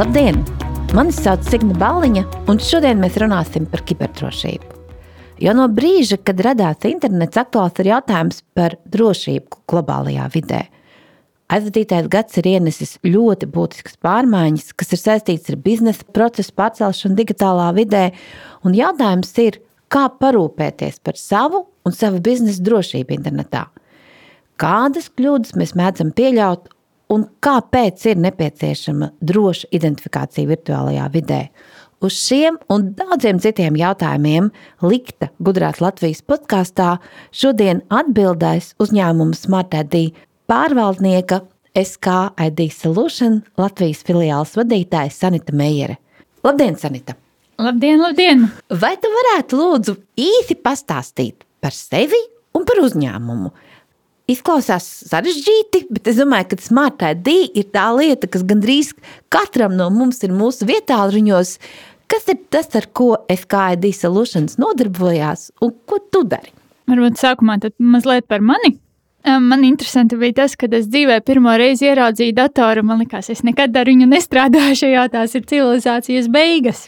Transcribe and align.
Labdien! 0.00 0.38
Mani 0.96 1.12
sauc 1.12 1.42
Signa 1.44 1.74
Baliņa, 1.76 2.22
un 2.48 2.56
šodien 2.64 3.02
mēs 3.02 3.18
runāsim 3.20 3.66
par 3.68 3.82
kiberdrošību. 3.84 4.78
Jo 5.44 5.52
no 5.52 5.66
brīža, 5.68 6.16
kad 6.24 6.40
radās 6.40 6.86
internets, 6.88 7.36
aktuāls 7.36 7.76
ir 7.82 7.90
jautājums 7.90 8.38
par 8.56 8.78
drošību 8.94 9.58
globālajā 9.68 10.30
vidē. 10.32 10.62
Aizvadītais 11.52 12.08
gads 12.08 12.40
ir 12.40 12.48
ienesis 12.48 12.96
ļoti 13.04 13.50
būtiskas 13.52 14.00
pārmaiņas, 14.00 14.72
kas 14.80 14.96
ir 14.96 15.02
saistītas 15.02 15.52
ar 15.52 15.60
biznesa 15.68 16.08
procesu 16.16 16.56
pārcelšanu 16.56 17.20
digitālā 17.20 17.68
vidē, 17.76 18.06
un 18.64 18.80
jautājums 18.80 19.36
ir, 19.44 19.60
kā 19.92 20.08
parūpēties 20.16 21.02
par 21.04 21.20
savu 21.20 21.66
un 21.84 22.00
savu 22.00 22.24
biznesa 22.24 22.64
drošību 22.64 23.18
internetā. 23.20 23.66
Kādas 24.56 25.12
kļūdas 25.12 25.58
mēs 25.60 25.76
mēdzam 25.76 26.16
pieļaut 26.16 26.72
un 27.10 27.26
kāpēc 27.42 28.06
ir 28.12 28.20
nepieciešama 28.24 29.12
droša 29.20 29.70
identifikācija 29.76 30.50
virtuālajā 30.50 31.06
vidē? 31.14 31.42
Uz 32.00 32.16
šiem 32.16 32.56
un 32.72 32.94
daudziem 32.96 33.40
citiem 33.44 33.76
jautājumiem 33.76 34.48
Likta 34.80 35.28
Gudrās 35.44 35.82
Latvijas 35.84 36.22
podkāstā 36.24 36.94
šodien 37.28 37.82
atbildēs 37.92 38.72
uzņēmuma 38.80 39.36
SmartID 39.36 40.14
pārvaldnieka 40.48 41.42
SKID 41.76 42.62
Solution 42.72 43.42
Latvijas 43.60 44.00
filiāles 44.06 44.56
vadītāja 44.56 45.12
Sanita 45.12 45.52
Meijere. 45.52 45.98
Labdien, 46.44 46.78
Sanita! 46.80 47.14
Labdien, 47.60 48.00
labdien! 48.00 48.46
Vai 48.80 48.94
tu 48.96 49.10
varētu 49.12 49.60
lūdzu 49.60 49.96
īsi 50.16 50.56
pastāstīt 50.56 51.44
par 51.60 51.76
sevi 51.76 52.18
un 52.56 52.64
par 52.64 52.80
uzņēmumu? 52.80 53.52
Izklausās 54.30 54.84
sarežģīti, 55.10 55.86
bet 55.90 56.10
es 56.12 56.18
domāju, 56.20 56.52
ka 56.52 56.58
Smart 56.62 57.02
ID 57.02 57.30
ir 57.58 57.70
tā 57.74 57.88
lieta, 57.96 58.28
kas 58.30 58.44
gandrīz 58.46 58.92
katram 59.32 59.74
no 59.78 59.88
mums 59.90 60.22
ir 60.26 60.34
mūsu 60.36 60.68
vietā 60.68 61.00
ruņos. 61.10 61.56
Kas 62.10 62.28
ir 62.30 62.38
tas, 62.50 62.68
ar 62.78 62.86
ko 62.94 63.14
SKID 63.30 63.88
Solutions 63.94 64.58
nodarbojās 64.60 65.50
un 65.62 65.74
ko 65.86 65.98
tu 66.10 66.22
dari? 66.26 66.54
Varbūt 66.90 67.18
sākumā 67.22 67.58
mazliet 67.78 68.26
par 68.30 68.42
mani. 68.42 68.76
Man 69.24 69.64
interesanti 69.66 70.16
bija 70.16 70.40
tas, 70.40 70.54
kad 70.56 70.72
es 70.74 70.86
dzīvē 70.88 71.18
pirmo 71.26 71.52
reizi 71.60 71.90
ieraudzīju 71.90 72.34
datoru. 72.38 72.84
Man 72.86 73.02
liekas, 73.02 73.28
es 73.34 73.44
nekad 73.46 73.76
ar 73.76 73.90
viņu 73.90 74.08
nestrādāšu, 74.10 74.88
jo 74.94 75.04
tās 75.12 75.36
ir 75.36 75.44
civilizācijas 75.50 76.30
beigas. 76.32 76.86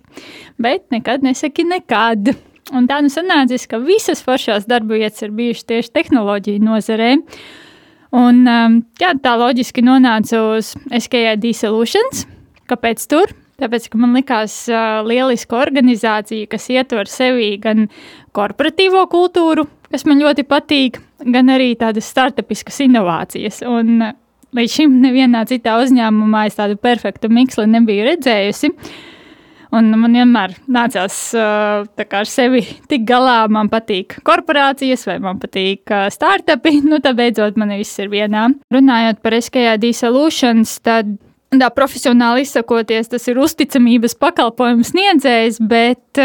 Bet 0.62 0.86
nekad 0.94 1.26
nesaki 1.26 1.66
nekad. 1.68 2.32
Un 2.72 2.88
tā 2.88 3.02
nu 3.04 3.12
sanācis, 3.12 3.66
ka 3.68 3.80
visas 3.82 4.22
foršās 4.24 4.64
darba 4.70 4.96
vietas 5.00 5.22
ir 5.26 5.34
bijušas 5.36 5.68
tieši 5.68 5.92
tehnoloģiju 5.98 6.64
nozarē. 6.64 7.12
Un, 8.16 8.42
jā, 9.00 9.12
tā 9.24 9.36
loģiski 9.40 9.84
nonāca 9.84 10.40
uz 10.54 10.72
SKID 10.88 11.52
Solutions. 11.56 12.26
Kāpēc 12.68 13.04
tur? 13.08 13.32
Tāpēc, 13.62 13.86
ka 13.92 13.98
man 14.00 14.16
likās 14.16 14.54
uh, 14.72 15.04
lieliska 15.06 15.54
organizācija, 15.60 16.48
kas 16.50 16.66
ietver 16.72 17.06
sevī 17.10 17.52
gan 17.62 17.86
korporatīvo 18.34 19.04
kultūru, 19.12 19.68
kas 19.92 20.06
man 20.08 20.22
ļoti 20.24 20.44
patīk, 20.48 20.98
gan 21.22 21.52
arī 21.52 21.74
tādas 21.78 22.08
startupiskas 22.10 22.80
inovācijas. 22.88 23.60
Un 23.68 24.02
uh, 24.02 24.16
līdz 24.56 24.78
šim 24.80 24.96
nevienā 25.04 25.44
citā 25.50 25.76
uzņēmumā 25.84 26.46
es 26.48 26.58
tādu 26.58 26.80
perfektu 26.80 27.30
miksli 27.30 27.68
nebiju 27.76 28.08
redzējusi. 28.08 28.72
Un 29.72 29.88
man 29.96 30.12
vienmēr 30.12 30.52
nācās 30.68 31.16
ar 31.32 32.28
sevi 32.28 32.60
tik 32.90 33.06
galā. 33.08 33.46
Man 33.52 33.70
patīk 33.72 34.18
korporācijas, 34.26 35.06
vai 35.08 35.18
man 35.24 35.40
patīk 35.42 35.92
startupi. 36.12 36.76
Nu, 36.92 36.98
tad 37.00 37.16
beidzot 37.16 37.56
man 37.56 37.72
viss 37.72 37.96
ir 38.02 38.10
vienā. 38.12 38.50
Runājot 38.74 39.22
par 39.24 39.36
SKD 39.38 39.94
Solutions, 39.96 40.74
tad 40.84 41.14
tā 41.52 41.68
profesionāli 41.72 42.44
izsakoties, 42.44 43.10
tas 43.12 43.24
ir 43.28 43.40
uzticamības 43.40 44.16
pakalpojums 44.20 44.92
sniedzējs, 44.92 45.60
bet 45.68 46.20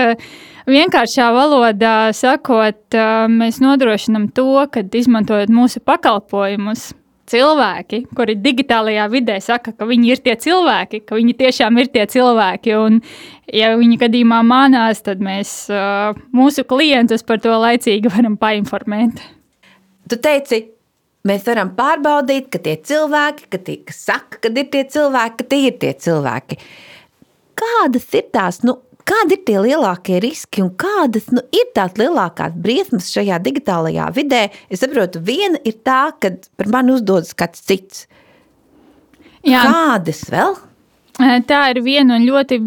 vienkāršā 0.68 1.28
valodā 1.36 1.96
sakot, 2.16 3.00
mēs 3.32 3.62
nodrošinam 3.64 4.30
to, 4.36 4.50
ka 4.72 4.84
izmantojot 4.84 5.52
mūsu 5.54 5.84
pakalpojumus, 5.88 6.90
cilvēki, 7.28 8.04
kuri 8.16 8.38
digitālajā 8.40 9.08
vidē 9.12 9.38
saka, 9.44 9.74
ka 9.76 9.88
viņi 9.90 10.14
ir 10.14 10.24
tie 10.24 10.38
cilvēki, 10.48 11.02
ka 11.08 11.18
viņi 11.20 11.36
tiešām 11.42 11.82
ir 11.82 11.92
tie 11.94 12.06
cilvēki, 12.14 12.78
un 12.80 13.02
ja 13.54 13.74
viņi 13.80 14.00
gadījumā 14.06 14.40
mānās, 14.48 15.04
tad 15.06 15.24
mēs 15.24 15.54
uh, 15.74 16.18
mūsu 16.36 16.66
klientus 16.68 17.26
par 17.28 17.44
to 17.44 17.54
laicīgi 17.54 18.14
varam 18.14 18.40
painformēt. 18.40 19.22
Tu 20.08 20.20
teici, 20.24 20.64
Mēs 21.28 21.44
varam 21.44 21.74
pārbaudīt, 21.76 22.46
ka 22.54 22.60
tie 22.64 22.78
cilvēki, 22.88 23.48
ka 23.52 23.60
tie, 23.60 23.78
kas 23.84 23.98
saka, 24.08 24.40
ka 24.44 24.52
ir 24.54 24.68
tie 24.72 24.84
cilvēki, 24.88 25.36
ka 25.42 25.48
tie 25.52 25.60
ir 25.66 25.76
tie 25.82 25.90
cilvēki. 26.06 26.58
Kādas 27.58 28.06
ir 28.16 28.30
tās, 28.32 28.62
nu, 28.64 28.78
kādi 29.08 29.38
ir 29.38 29.44
tie 29.48 29.58
lielākie 29.64 30.22
riski 30.24 30.64
un 30.66 30.72
kādas 30.80 31.30
nu, 31.34 31.44
ir 31.56 31.70
tās 31.76 31.98
lielākās 32.00 32.56
briesmas 32.64 33.10
šajā 33.14 33.40
digitālajā 33.46 34.10
vidē? 34.16 34.48
Es 34.70 34.84
saprotu, 34.84 35.22
viena 35.24 35.62
ir 35.68 35.80
tā, 35.88 36.10
ka 36.20 36.34
par 36.60 36.72
mani 36.74 36.98
uzdodas 36.98 37.36
kāds 37.38 37.64
cits. 37.68 38.08
Jā. 39.48 39.64
Kādas 39.64 40.26
vēl? 40.32 40.58
Tā 41.50 41.62
ir 41.74 41.82
viena 41.86 42.20
un 42.20 42.28
ļoti 42.28 42.60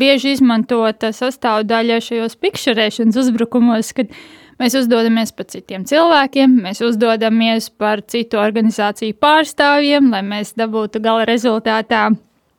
bieži 0.00 0.36
izmantota 0.36 1.10
sastāvdaļa 1.12 1.98
šajos 2.06 2.38
pikšķerēšanas 2.40 3.18
uzbrukumos, 3.24 3.90
kad 3.96 4.14
Mēs 4.60 4.74
uzdodamies 4.76 5.30
par 5.32 5.46
citiem 5.48 5.86
cilvēkiem, 5.88 6.58
mēs 6.66 6.82
uzdodamies 6.84 7.70
par 7.80 8.02
citu 8.12 8.36
organizāciju 8.36 9.16
pārstāvjiem, 9.16 10.10
lai 10.12 10.20
mēs 10.20 10.52
dabūtu 10.60 11.00
gala 11.00 11.24
rezultātā 11.24 12.10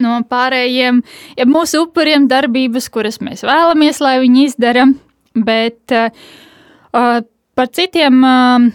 no 0.01 0.19
pārējiem, 0.29 1.01
ja 1.37 1.47
mūsu 1.49 1.85
upuriem 1.85 2.27
darbības, 2.31 2.89
kuras 2.93 3.21
mēs 3.23 3.45
vēlamies, 3.47 4.01
lai 4.03 4.17
viņi 4.23 4.45
izdara, 4.49 4.87
bet 5.35 5.95
uh, 5.95 7.21
par 7.55 7.73
citiem 7.75 8.21
uh, 8.25 8.71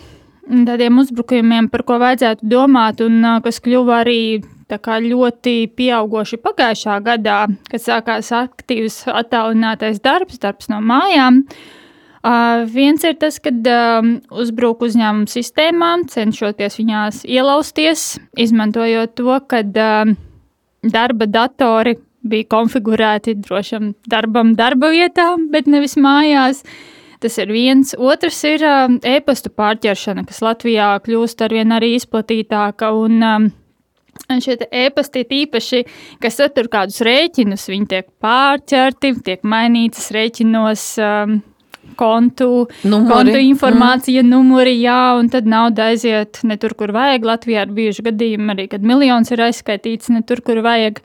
tādiem 0.47 1.01
uzbrukumiem, 1.03 1.71
par 1.73 1.85
ko 1.87 1.99
vajadzētu 2.03 2.47
domāt 2.47 3.03
un 3.05 3.23
uh, 3.25 3.41
kas 3.45 3.61
kļuva 3.65 4.03
arī 4.05 4.21
ļoti 4.67 5.71
pieauguši 5.77 6.41
pagājušā 6.43 6.99
gadā, 7.05 7.47
kad 7.71 7.81
sākās 7.81 8.33
aktīvs 8.33 9.07
attālinātais 9.07 10.01
darbs, 10.03 10.39
darbs 10.39 10.69
no 10.69 10.81
mājām. 10.81 11.45
Uh, 12.27 12.67
viens 12.67 13.05
ir 13.05 13.15
tas, 13.15 13.39
ka 13.39 13.53
uh, 13.53 14.03
uzbruk 14.35 14.83
uzņēmumu 14.83 15.29
sistēmām, 15.31 16.09
cenšoties 16.11 16.79
viņās 16.81 17.21
ielausties, 17.23 18.19
izmantojot 18.35 19.15
to, 19.15 19.37
ka 19.47 19.63
uh, 19.63 20.17
darba 20.93 21.27
datori 21.27 21.97
bija 22.27 22.49
konfigurēti 22.51 23.37
drošam 23.39 23.93
darbam, 24.11 24.55
darba 24.59 24.91
vietā, 24.95 25.33
bet 25.53 25.71
nevis 25.71 25.97
mājās. 26.01 26.65
Tas 27.23 27.39
ir 27.41 27.49
viens. 27.49 27.95
Otrs 27.97 28.43
ir 28.45 28.65
uh, 28.67 28.91
e-pasta 29.09 29.49
pārķeršana, 29.49 30.27
kas 30.29 30.43
Latvijā 30.45 30.91
kļūst 31.07 31.47
arvien 31.47 31.73
arī 31.73 31.95
izplatītāka. 31.97 32.93
Un, 32.93 33.23
um, 33.25 33.47
Šie 34.27 34.57
e-pasti 34.73 35.23
īpaši, 35.23 35.83
kas 36.25 36.39
satur 36.41 36.71
kādus 36.73 37.03
rēķinus, 37.05 37.67
viņi 37.69 37.89
tiek 37.91 38.07
pārķerti, 38.25 39.13
tiek 39.27 39.45
mainītas 39.47 40.09
rēķinos. 40.17 40.87
Um, 41.05 41.37
kontu, 41.99 42.67
numuri. 42.85 43.13
kontu 43.13 43.43
informācija, 43.43 44.23
mm. 44.23 44.33
numuri, 44.33 44.77
jā, 44.83 45.17
un 45.19 45.31
tad 45.33 45.49
nauda 45.51 45.91
aiziet 45.93 46.43
ne 46.47 46.59
tur, 46.61 46.77
kur 46.79 46.93
vajag. 46.97 47.27
Latvijā 47.27 47.67
ir 47.67 47.75
bijuši 47.77 48.07
gadījumi 48.11 48.55
arī, 48.55 48.69
kad 48.73 48.87
miljons 48.87 49.33
ir 49.35 49.45
aizskaitīts 49.49 50.13
ne 50.15 50.23
tur, 50.27 50.45
kur 50.47 50.63
vajag. 50.65 51.03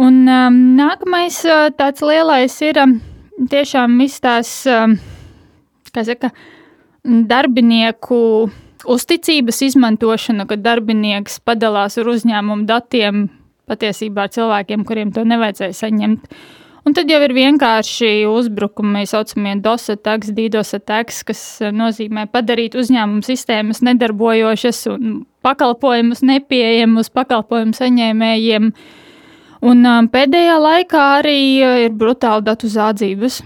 Un 0.00 0.22
um, 0.24 0.58
nākamais 0.78 1.42
uh, 1.48 1.68
tāds 1.76 2.04
lielais 2.06 2.54
ir 2.64 2.80
um, 2.80 2.96
tiešām 3.52 3.98
viss 4.00 4.22
tās, 4.24 4.54
um, 4.70 4.96
kā 5.92 6.04
saka, 6.08 6.32
darbinieku 7.04 8.22
uzticības 8.88 9.62
izmantošana, 9.68 10.46
kad 10.50 10.62
darbinieks 10.64 11.40
padalās 11.44 11.98
ar 12.00 12.10
uzņēmumu 12.12 12.66
datiem 12.66 13.26
patiesībā 13.70 14.26
cilvēkiem, 14.32 14.84
kuriem 14.86 15.12
to 15.14 15.24
nevajadzēja 15.28 15.78
saņemt. 15.84 16.26
Un 16.82 16.96
tad 16.98 17.10
jau 17.10 17.20
ir 17.22 17.30
vienkārši 17.36 18.24
uzbrukumi, 18.26 19.04
tā 19.04 19.12
saucamie 19.12 19.54
DOS 19.62 19.92
attacks, 19.94 20.32
DDoS 20.34 20.74
attacks, 20.80 21.20
kas 21.28 21.42
eh, 21.62 21.70
nozīmē 21.70 22.26
padarīt 22.32 22.74
uzņēmumu 22.78 23.22
sistēmas 23.22 23.84
nedarbojošas 23.86 24.80
un 24.90 25.20
pakalpojumus 25.46 26.24
nepieejamus 26.26 27.12
pakalpojumu 27.14 27.78
saņēmējiem. 27.78 28.72
Un 29.62 29.86
um, 29.86 30.08
pēdējā 30.10 30.58
laikā 30.58 31.04
arī 31.20 31.38
eh, 31.62 31.84
ir 31.86 31.94
brutāli 31.94 32.48
datu 32.50 32.70
zādzības. 32.72 33.38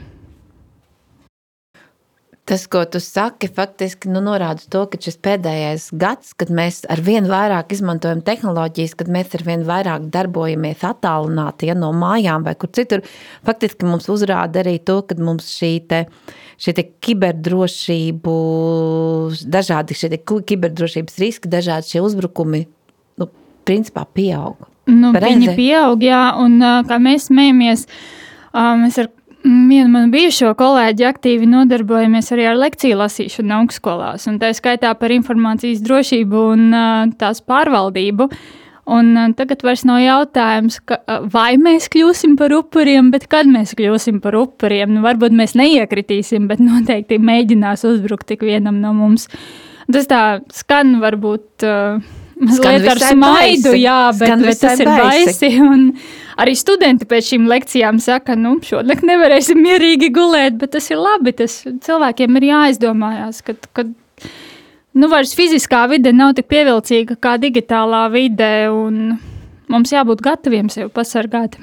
Tas, 2.46 2.62
ko 2.70 2.84
tu 2.86 3.00
saki, 3.02 3.48
faktiski 3.50 4.06
nu, 4.06 4.20
norāda 4.22 4.62
to, 4.70 4.84
ka 4.86 5.00
šis 5.02 5.16
pēdējais 5.18 5.88
gads, 5.98 6.30
kad 6.38 6.52
mēs 6.54 6.84
ar 6.86 7.00
vien 7.02 7.26
vairāk 7.26 7.72
izmantojam 7.74 8.20
tehnoloģijas, 8.22 8.94
kad 9.00 9.10
mēs 9.10 9.34
ar 9.34 9.42
vien 9.48 9.64
vairāk 9.66 10.04
darbojamies 10.14 10.84
attālināti 10.86 11.66
ja, 11.66 11.74
no 11.74 11.90
mājām 11.90 12.46
vai 12.46 12.54
kur 12.54 12.70
citur, 12.70 13.02
faktiski 13.46 13.88
mums 13.90 14.06
uzrāda 14.14 14.62
arī 14.62 14.76
to, 14.78 15.00
ka 15.02 15.18
mums 15.18 15.50
šī 15.56 15.72
te, 15.90 16.04
šī 16.62 16.76
te 16.78 16.86
kiberdrošību, 17.08 18.36
dažādi 19.58 19.98
šie 19.98 20.14
kiberdrošības 20.22 21.20
riski, 21.24 21.50
dažādi 21.50 21.96
šie 21.96 22.06
uzbrukumi, 22.06 22.62
nu, 23.18 23.30
principā 23.66 24.06
pieauga. 24.06 24.70
Nu, 24.86 25.10
Pareizi. 25.10 25.48
viņi 25.48 25.58
pieaug, 25.58 26.06
jā, 26.06 26.22
un 26.38 26.60
kā 26.86 27.02
mēs 27.02 27.26
smējamies, 27.26 27.88
mēs 28.54 29.02
ar 29.02 29.10
vienu 29.46 29.90
manu 29.92 30.10
bijušo 30.10 30.52
kolēģi 30.58 31.06
aktīvi 31.06 31.48
nodarbojamies 31.50 32.32
arī 32.34 32.48
ar 32.50 32.58
lekciju 32.58 32.98
lasīšanu 32.98 33.54
augstskolās, 33.60 34.26
un 34.30 34.40
tā 34.42 34.52
skaitā 34.56 34.92
par 34.98 35.14
informācijas 35.14 35.82
drošību 35.86 36.44
un 36.52 36.78
tās 37.20 37.42
pārvaldību. 37.46 38.30
Un 38.86 39.34
tagad 39.34 39.64
vairs 39.66 39.82
nav 39.82 39.98
jautājums, 39.98 40.76
ka, 40.86 41.00
vai 41.32 41.56
mēs 41.58 41.88
kļūsim 41.90 42.36
par 42.38 42.52
upuriem, 42.54 43.08
bet 43.10 43.24
kad 43.30 43.48
mēs 43.50 43.74
kļūsim 43.74 44.20
par 44.22 44.36
upuriem. 44.38 44.92
Nu, 44.94 45.00
varbūt 45.02 45.34
mēs 45.34 45.56
neiekritīsim, 45.58 46.46
bet 46.46 46.62
noteikti 46.62 47.18
mēģinās 47.18 47.82
uzbrukt 47.88 48.30
ik 48.36 48.44
vienam 48.46 48.78
no 48.84 48.92
mums. 48.94 49.26
Tas 49.90 50.06
tā 50.10 50.20
skan 50.54 51.00
varbūt. 51.02 51.66
Mazliet 52.36 52.86
ar 52.92 53.00
smaidu, 53.00 53.72
jā, 53.80 54.00
bet, 54.20 54.42
bet 54.44 54.58
tas 54.60 54.80
ir 54.84 54.90
baisi. 54.92 55.32
baisi. 55.32 55.48
Un 55.64 55.86
arī 56.40 56.56
studenti 56.58 57.08
pēc 57.08 57.30
šīm 57.32 57.46
lekcijām 57.50 58.00
saka, 58.02 58.36
nu, 58.38 58.56
šodien 58.64 59.04
nevarēsim 59.10 59.60
mierīgi 59.62 60.10
gulēt, 60.14 60.58
bet 60.60 60.74
tas 60.76 60.90
ir 60.92 61.00
labi. 61.00 61.34
Tas 61.36 61.62
cilvēkiem 61.64 62.40
ir 62.40 62.50
jāizdomājās, 62.50 63.42
ka, 63.46 63.56
ka 63.76 63.86
nu, 64.96 65.08
vairs 65.12 65.34
fiziskā 65.38 65.86
vide 65.92 66.12
nav 66.16 66.36
tik 66.38 66.50
pievilcīga 66.52 67.18
kā 67.22 67.36
digitālā 67.42 68.06
vide, 68.14 68.52
un 68.72 69.16
mums 69.72 69.94
jābūt 69.94 70.22
gataviem 70.24 70.70
sevi 70.72 70.92
pasargāt. 70.94 71.58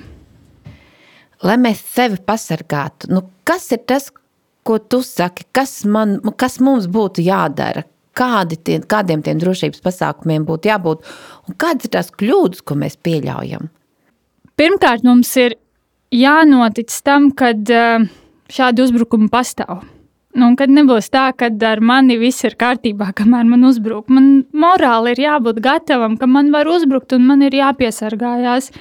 lai 1.43 1.57
mēs 1.59 1.81
sevi 1.93 2.21
pasargātu, 2.23 3.09
nu, 3.11 3.25
kas 3.43 3.71
ir 3.75 3.81
tas, 3.87 4.11
ko 4.63 4.77
tu 4.79 5.01
saki, 5.03 5.43
kas, 5.51 5.81
man, 5.83 6.21
kas 6.39 6.59
mums 6.63 6.87
būtu 6.87 7.25
jādara? 7.25 7.83
Kādi 8.13 8.59
tie, 8.61 8.77
kādiem 8.77 9.23
tiem 9.25 9.39
drošības 9.41 9.81
pasākumiem 9.81 10.43
būtu 10.45 10.69
jābūt, 10.69 11.07
un 11.49 11.55
kādas 11.57 11.87
ir 11.87 11.93
tās 11.95 12.11
kļūdas, 12.13 12.61
ko 12.61 12.77
mēs 12.77 12.95
pieļaujam? 13.01 13.71
Pirmkārt, 14.59 15.01
mums 15.05 15.31
ir 15.41 15.55
jānotic 16.13 16.94
tam, 17.05 17.31
kad 17.33 17.65
uh, 17.73 18.05
šādi 18.53 18.85
uzbrukumi 18.85 19.31
pastāv. 19.33 19.81
Nu, 20.33 20.50
kad 20.57 20.71
nebūs 20.73 21.11
tā, 21.13 21.27
ka 21.38 21.50
ar 21.69 21.81
mani 21.81 22.17
viss 22.21 22.45
ir 22.45 22.55
kārtībā, 22.57 23.11
kamēr 23.19 23.47
man 23.50 23.65
uzbruk. 23.69 24.09
Man 24.13 24.45
morāli 24.53 25.15
ir 25.15 25.25
jābūt 25.27 25.61
gatavam, 25.63 26.17
ka 26.21 26.29
man 26.29 26.53
var 26.53 26.69
uzbrukt 26.69 27.17
un 27.17 27.25
man 27.29 27.45
ir 27.45 27.57
jāpiesargājās. 27.57 28.71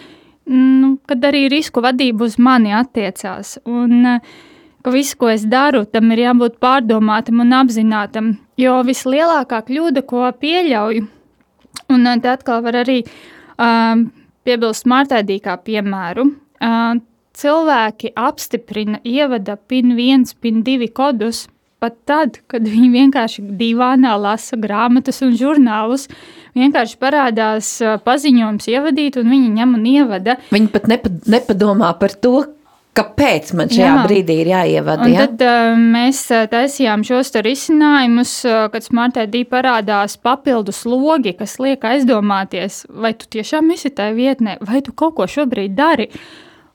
Nu, 0.52 0.96
kad 1.06 1.22
arī 1.24 1.46
risku 1.52 1.80
vadība 1.84 2.26
uz 2.26 2.34
mani 2.36 2.72
attiecās. 2.74 3.56
Un, 3.64 3.98
uh, 4.16 4.40
ka 4.84 4.92
viss, 4.92 5.16
ko 5.16 5.30
es 5.32 5.46
daru, 5.48 5.86
tam 5.88 6.12
ir 6.12 6.26
jābūt 6.26 6.58
pārdomātam 6.60 7.44
un 7.44 7.54
apzinātam. 7.62 8.32
Jo 8.60 8.80
vislielākā 8.84 9.62
kļūda, 9.68 10.04
ko 10.04 10.26
pieļauju, 10.36 11.06
un 11.96 12.10
uh, 12.10 12.18
te 12.20 12.32
atkal 12.32 12.60
var 12.66 12.82
arī 12.82 13.04
um, 13.56 14.10
piebilst 14.46 14.86
smartēdī 14.86 15.38
kā 15.44 15.56
piemēru. 15.62 16.28
Cilvēki 17.32 18.12
apstiprina, 18.18 19.00
ievada 19.08 19.56
PIN 19.56 19.94
1, 19.96 20.36
PIN 20.42 20.62
2 20.66 20.90
kodus 20.92 21.46
pat 21.82 21.96
tad, 22.06 22.38
kad 22.50 22.62
viņi 22.62 22.90
vienkārši 22.92 23.42
divānā 23.58 24.12
lasa 24.20 24.58
grāmatas 24.60 25.18
un 25.26 25.34
žurnālus. 25.38 26.06
Vienkārši 26.54 26.98
parādās 27.02 27.74
paziņojums 28.06 28.68
ievadīt, 28.70 29.18
un 29.18 29.32
viņi 29.32 29.50
ņem 29.56 29.78
un 29.80 29.88
ievada. 29.90 30.36
Viņi 30.54 30.70
pat 30.74 30.86
nepa, 30.92 31.10
nepadomā 31.34 31.90
par 31.98 32.14
to, 32.14 32.44
kāpēc 32.96 33.52
man 33.56 33.70
šajā 33.72 33.88
Jā. 33.88 34.02
Brīdī 34.06 34.36
ir 34.42 34.50
jāievada. 34.52 35.08
Ja? 35.10 35.24
tad 35.26 35.44
uh, 35.46 35.78
mēs 35.78 36.20
uh, 36.32 36.44
taisījām 36.52 37.04
šos 37.06 37.32
risinājumus, 37.44 38.34
uh, 38.48 38.66
kad 38.72 38.84
smartēdī 38.84 39.44
parādās 39.48 40.18
papildus 40.20 40.84
logi, 40.88 41.34
kas 41.38 41.58
liek 41.62 41.84
aizdomāties, 41.88 42.82
vai 42.92 43.14
tu 43.16 43.30
tiešām 43.32 43.72
esi 43.74 43.92
tajā 43.94 44.16
vietnē, 44.18 44.58
vai 44.68 44.84
tu 44.84 44.94
kaut 44.96 45.16
ko 45.18 45.28
šobrīd 45.30 45.76
dari. 45.78 46.10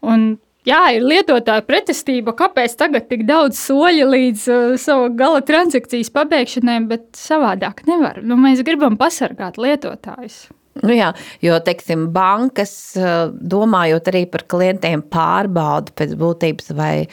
Un, 0.06 0.28
jā, 0.68 0.82
ir 0.98 1.06
lietotāja 1.06 1.66
pretestība, 1.68 2.34
kāpēc 2.38 2.78
tagad 2.80 3.10
tik 3.12 3.28
daudz 3.30 3.62
soļi 3.62 4.12
līdz 4.16 4.50
uh, 4.50 4.76
savu 4.82 5.12
gala 5.18 5.46
transakcijas 5.46 6.14
pabeigšanai, 6.18 6.82
bet 6.90 7.10
savādāk 7.18 7.86
nevar. 7.90 8.24
Nu, 8.26 8.40
mēs 8.42 8.66
gribam 8.66 8.98
pasargāt 8.98 9.62
lietotājus. 9.62 10.48
Nu 10.84 10.94
jā, 10.94 11.14
jo, 11.42 11.58
teiksim, 11.64 12.10
bankas, 12.14 12.76
eh, 13.00 13.32
domājot 13.34 14.12
arī 14.12 14.26
par 14.30 14.44
klientiem, 14.50 15.02
pārbauda 15.02 15.94
pēc 15.98 16.14
būtības 16.20 16.74
vai, 16.78 17.08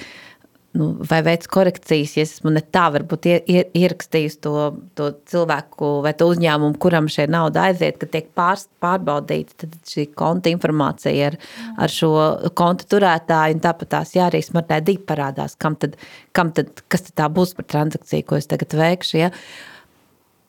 nu, 0.75 0.89
vai 1.09 1.21
veids 1.23 1.47
korekcijas, 1.47 2.17
ja 2.17 2.25
es 2.27 2.33
esmu 2.37 2.51
ne 2.57 2.61
tā, 2.75 2.89
varbūt 2.97 3.29
ie- 3.31 3.43
ie- 3.47 3.67
ierakstījis 3.79 4.41
to, 4.43 4.55
to 4.99 5.13
cilvēku 5.31 6.03
vai 6.03 6.13
to 6.19 6.27
uzņēmumu, 6.33 6.77
kuram 6.83 7.07
šī 7.07 7.29
nauda 7.31 7.69
aiziet, 7.71 7.99
ka 8.03 8.07
tiek 8.11 8.27
pārs, 8.37 8.67
pārbaudīta 8.83 9.71
šī 9.87 10.09
konta 10.19 10.51
informācija 10.51 11.31
ar, 11.31 11.37
ar 11.79 11.89
šo 11.89 12.11
konta 12.59 12.85
turētāju, 12.91 13.55
un 13.55 13.61
tāpat 13.65 13.95
tās 13.95 14.17
jā, 14.19 14.27
arī 14.29 14.43
smartē 14.43 14.81
divi 14.85 15.05
parādās, 15.07 15.55
kam 15.57 15.77
tad, 15.77 15.95
kam 16.35 16.51
tad, 16.53 16.83
kas 16.89 17.07
tad 17.09 17.15
tā 17.23 17.31
būs 17.31 17.55
par 17.55 17.65
transakciju, 17.71 18.27
ko 18.27 18.37
es 18.43 18.51
tagad 18.51 18.75
veikšu, 18.75 19.23
ja? 19.23 19.31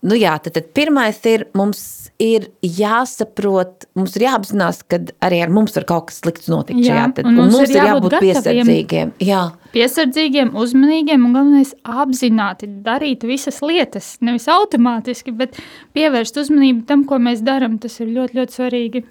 Nu 0.05 0.17
jā, 0.17 0.35
tad, 0.37 0.53
tad 0.53 0.67
pirmais 0.77 1.17
ir, 1.25 1.47
mums 1.57 1.79
ir 2.21 2.49
jāsaprot, 2.61 3.87
mums 3.97 4.13
ir 4.15 4.27
jāapzinās, 4.27 4.83
ka 4.87 4.99
arī 5.25 5.41
ar 5.43 5.51
mums 5.51 5.73
var 5.75 5.87
kaut 5.89 6.07
kas 6.11 6.21
slikts 6.21 6.49
notikt 6.51 6.79
Jā, 6.83 6.93
šajā. 6.93 7.05
Tad, 7.17 7.25
un 7.25 7.33
un 7.33 7.39
mums 7.41 7.55
mums 7.57 7.71
ir 7.73 7.79
jābūt 7.79 8.13
jābūt 8.13 8.15
piesardzīgiem. 8.21 9.13
Jā. 9.25 9.41
piesardzīgiem, 9.73 10.53
uzmanīgiem 10.61 11.25
un 11.25 11.33
galvenais 11.35 11.73
apzināti 11.83 12.69
darīt 12.85 13.25
visas 13.27 13.59
lietas. 13.65 14.15
Nevis 14.21 14.47
automātiski, 14.51 15.33
bet 15.35 15.57
pievērst 15.97 16.37
uzmanību 16.43 16.85
tam, 16.87 17.07
ko 17.09 17.19
mēs 17.19 17.43
darām. 17.45 17.79
Tas 17.81 17.97
ir 17.99 18.13
ļoti, 18.13 18.39
ļoti 18.39 18.59
svarīgi. 18.59 19.03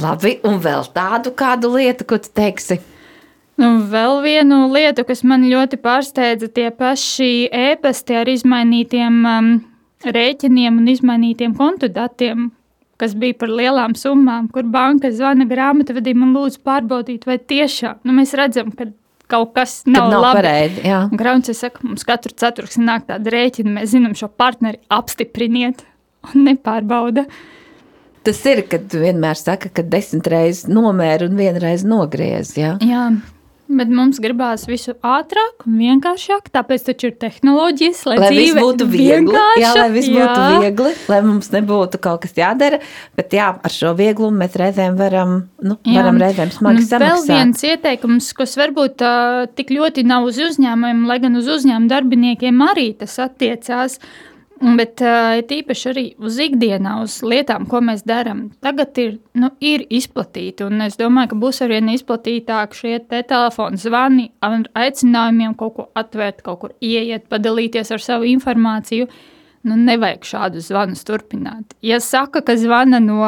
Labi, 0.00 0.38
un 0.46 0.60
vēl 0.62 0.86
tādu 0.94 1.34
kādu 1.36 1.74
lietu, 1.76 2.06
ko 2.08 2.18
tu 2.22 2.30
teiksi. 2.34 2.80
Nu, 3.60 3.74
vēl 3.92 4.22
vienu 4.24 4.62
lietu, 4.72 5.04
kas 5.04 5.20
man 5.26 5.44
ļoti 5.44 5.76
pārsteidza, 5.82 6.48
tie 6.48 6.70
paši 6.72 7.50
e-pasti 7.52 8.16
ar 8.16 8.30
izmainītiem 8.32 9.18
um, 9.28 9.50
rēķiniem 10.04 10.78
un 10.80 10.88
izmainītiem 10.92 11.54
kontu 11.58 11.90
datiem, 11.92 12.50
kas 13.00 13.14
bija 13.16 13.36
par 13.40 13.52
lielām 13.52 13.94
summām, 13.96 14.48
kur 14.52 14.66
banka 14.68 15.10
zvana 15.12 15.46
grāmatvedim 15.48 16.24
un 16.26 16.34
lūdz 16.36 16.60
pārbaudīt, 16.66 17.26
vai 17.28 17.38
tiešām 17.38 18.02
nu, 18.04 18.16
mēs 18.16 18.34
redzam, 18.36 18.72
ka 18.76 18.90
kaut 19.30 19.54
kas 19.54 19.82
Kad 19.84 19.94
nav, 19.94 20.10
nav 20.10 20.24
labi. 20.24 20.40
pareizi. 20.40 20.82
Grauns 21.16 21.52
saka, 21.56 21.84
mums 21.86 22.04
katru 22.04 22.34
ceturksni 22.36 22.84
nāk 22.88 23.06
tāda 23.08 23.30
rēķina, 23.32 23.76
mēs 23.78 23.94
zinām 23.94 24.16
šo 24.18 24.28
partneri 24.28 24.80
apstipriniet 24.90 25.84
un 26.28 26.44
nepārbauda. 26.48 27.26
Tas 28.26 28.40
ir, 28.50 28.64
kad 28.68 28.92
vienmēr 28.92 29.38
saka, 29.38 29.70
ka 29.72 29.84
desmit 29.86 30.26
reizes 30.28 30.66
nomēra 30.68 31.30
un 31.30 31.38
vienreiz 31.38 31.86
nogriez. 31.88 32.52
Jā. 32.58 32.74
Jā, 32.84 33.06
bet 33.70 33.88
mums 33.94 34.18
gribās 34.22 34.64
visu 34.68 34.92
ātrāk 35.06 35.64
un 35.68 35.76
vienkāršāk, 35.78 36.48
tāpēc 36.54 36.84
taču 36.88 37.08
ir 37.10 37.14
tehnoloģijas, 37.22 38.00
lai, 38.10 38.16
Lai 38.18 38.30
dzīve 38.34 38.64
būtu 38.64 38.86
vienkārša. 38.90 39.60
jā, 39.62 39.70
lai 39.78 39.88
viss 39.94 40.10
būtu 40.10 40.40
Jā. 40.40 40.58
viegli, 40.64 40.92
lai 41.12 41.20
mums 41.26 41.50
nebūtu 41.54 42.00
kaut 42.02 42.22
kas 42.24 42.34
jādara. 42.38 42.80
Bet 43.16 43.30
jā, 43.36 43.48
ar 43.62 43.70
šo 43.74 43.92
vieglumu 43.98 44.42
mēs 44.42 44.56
reizēm 44.58 44.96
varam, 44.98 45.36
nu, 45.62 45.76
Jā. 45.86 46.00
varam 46.00 46.18
reizēm 46.20 46.50
smagi 46.54 46.82
Un 46.82 46.88
Vēl 46.90 46.90
samaksāt. 46.90 47.30
viens 47.30 47.62
ieteikums, 47.70 48.32
kas 48.36 48.56
varbūt 48.58 49.04
uh, 49.06 49.46
tik 49.54 49.70
ļoti 49.70 50.04
nav 50.06 50.26
uz 50.30 50.38
uzņēmumiem, 50.50 51.06
lai 51.06 51.18
gan 51.22 51.36
uz 51.38 51.46
uzņēmumu 51.46 51.88
darbiniekiem 51.94 52.60
arī 52.70 52.88
tas 52.98 53.16
attiecās. 53.22 54.00
Bet 54.60 55.00
uh, 55.00 55.38
tīpaši 55.48 55.86
arī 55.88 56.02
uz 56.20 56.36
ikdienā, 56.44 56.98
uz 57.00 57.14
lietām, 57.24 57.64
ko 57.70 57.78
mēs 57.80 58.02
darām. 58.04 58.42
Tagad 58.60 58.98
ir, 59.00 59.14
nu, 59.40 59.48
ir 59.64 59.86
izplatīti, 59.88 60.66
es 60.84 60.98
domāju, 61.00 61.30
ka 61.30 61.38
būs 61.40 61.62
arvien 61.64 61.88
izplatītāk 61.88 62.76
šie 62.76 62.98
te 63.08 63.22
telefoni 63.24 63.80
zvani 63.80 64.26
ar 64.44 64.66
aicinājumiem 64.76 65.56
kaut 65.56 65.76
ko 65.78 65.86
atvērt, 65.96 66.44
kaut 66.44 66.60
kur 66.60 66.74
ieiet, 66.84 67.24
padalīties 67.32 67.94
ar 67.96 68.04
savu 68.04 68.28
informāciju. 68.28 69.08
Nu, 69.64 69.80
nevajag 69.80 70.28
šādus 70.28 70.68
zvanus 70.68 71.08
turpināt. 71.08 71.72
Ja 71.84 71.96
saka, 72.04 72.44
ka 72.44 72.56
zvana 72.60 73.00
no 73.00 73.24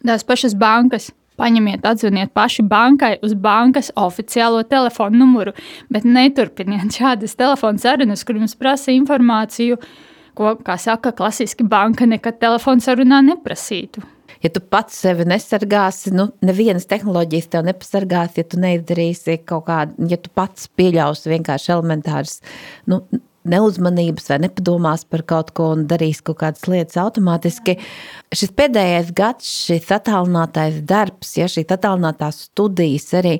tās 0.00 0.24
pašas 0.24 0.56
bankas. 0.56 1.12
Paņemiet, 1.36 1.82
atzvaniet 1.84 2.30
paši 2.32 2.62
bankai 2.64 3.18
uz 3.20 3.34
bankas 3.36 3.90
oficiālo 4.00 4.62
telefonu 4.64 5.20
numuru, 5.20 5.52
bet 5.92 6.06
neturpiniet 6.08 6.96
šādas 6.96 7.36
telefona 7.36 7.76
sarunas, 7.82 8.22
kur 8.24 8.38
jums 8.40 8.56
prasa 8.56 8.94
informāciju, 8.96 9.76
ko, 10.36 10.56
kā 10.66 10.76
saka, 10.80 11.14
klasiski 11.16 11.66
banka 11.66 12.08
nekad 12.08 12.40
telefona 12.42 12.84
sarunā 12.84 13.22
neprasītu. 13.26 14.04
Ja 14.44 14.50
tu 14.52 14.60
pats 14.60 14.98
sevi 15.00 15.24
nesargāsi, 15.28 16.12
nu, 16.14 16.28
nevienas 16.44 16.86
tehnoloģijas 16.90 17.48
tev 17.52 17.64
nepasargās, 17.66 18.36
ja 18.36 18.44
tu 18.44 18.60
neizdarīsi 18.60 19.40
kaut 19.48 19.64
kādu, 19.70 20.10
ja 20.10 20.18
tu 20.20 20.30
pats 20.36 20.68
pieļausi 20.76 21.32
vienkārši 21.32 21.72
elementāras 21.72 22.36
nu, 22.90 23.00
neuzmanības 23.46 24.30
vai 24.32 24.40
nepadomās 24.44 25.06
par 25.08 25.22
kaut 25.28 25.52
ko 25.56 25.70
un 25.76 25.86
darīs 25.90 26.20
kaut 26.26 26.40
kādas 26.42 26.66
lietas 26.70 26.98
automātiski. 27.00 27.78
Šis 28.34 28.52
pēdējais 28.58 29.12
gads, 29.16 29.50
šis 29.68 29.90
attālinātais 29.96 30.82
darbs, 30.88 31.36
ja 31.38 31.48
šī 31.50 31.66
attālinātās 31.66 32.46
studijas 32.50 33.12
arī 33.20 33.38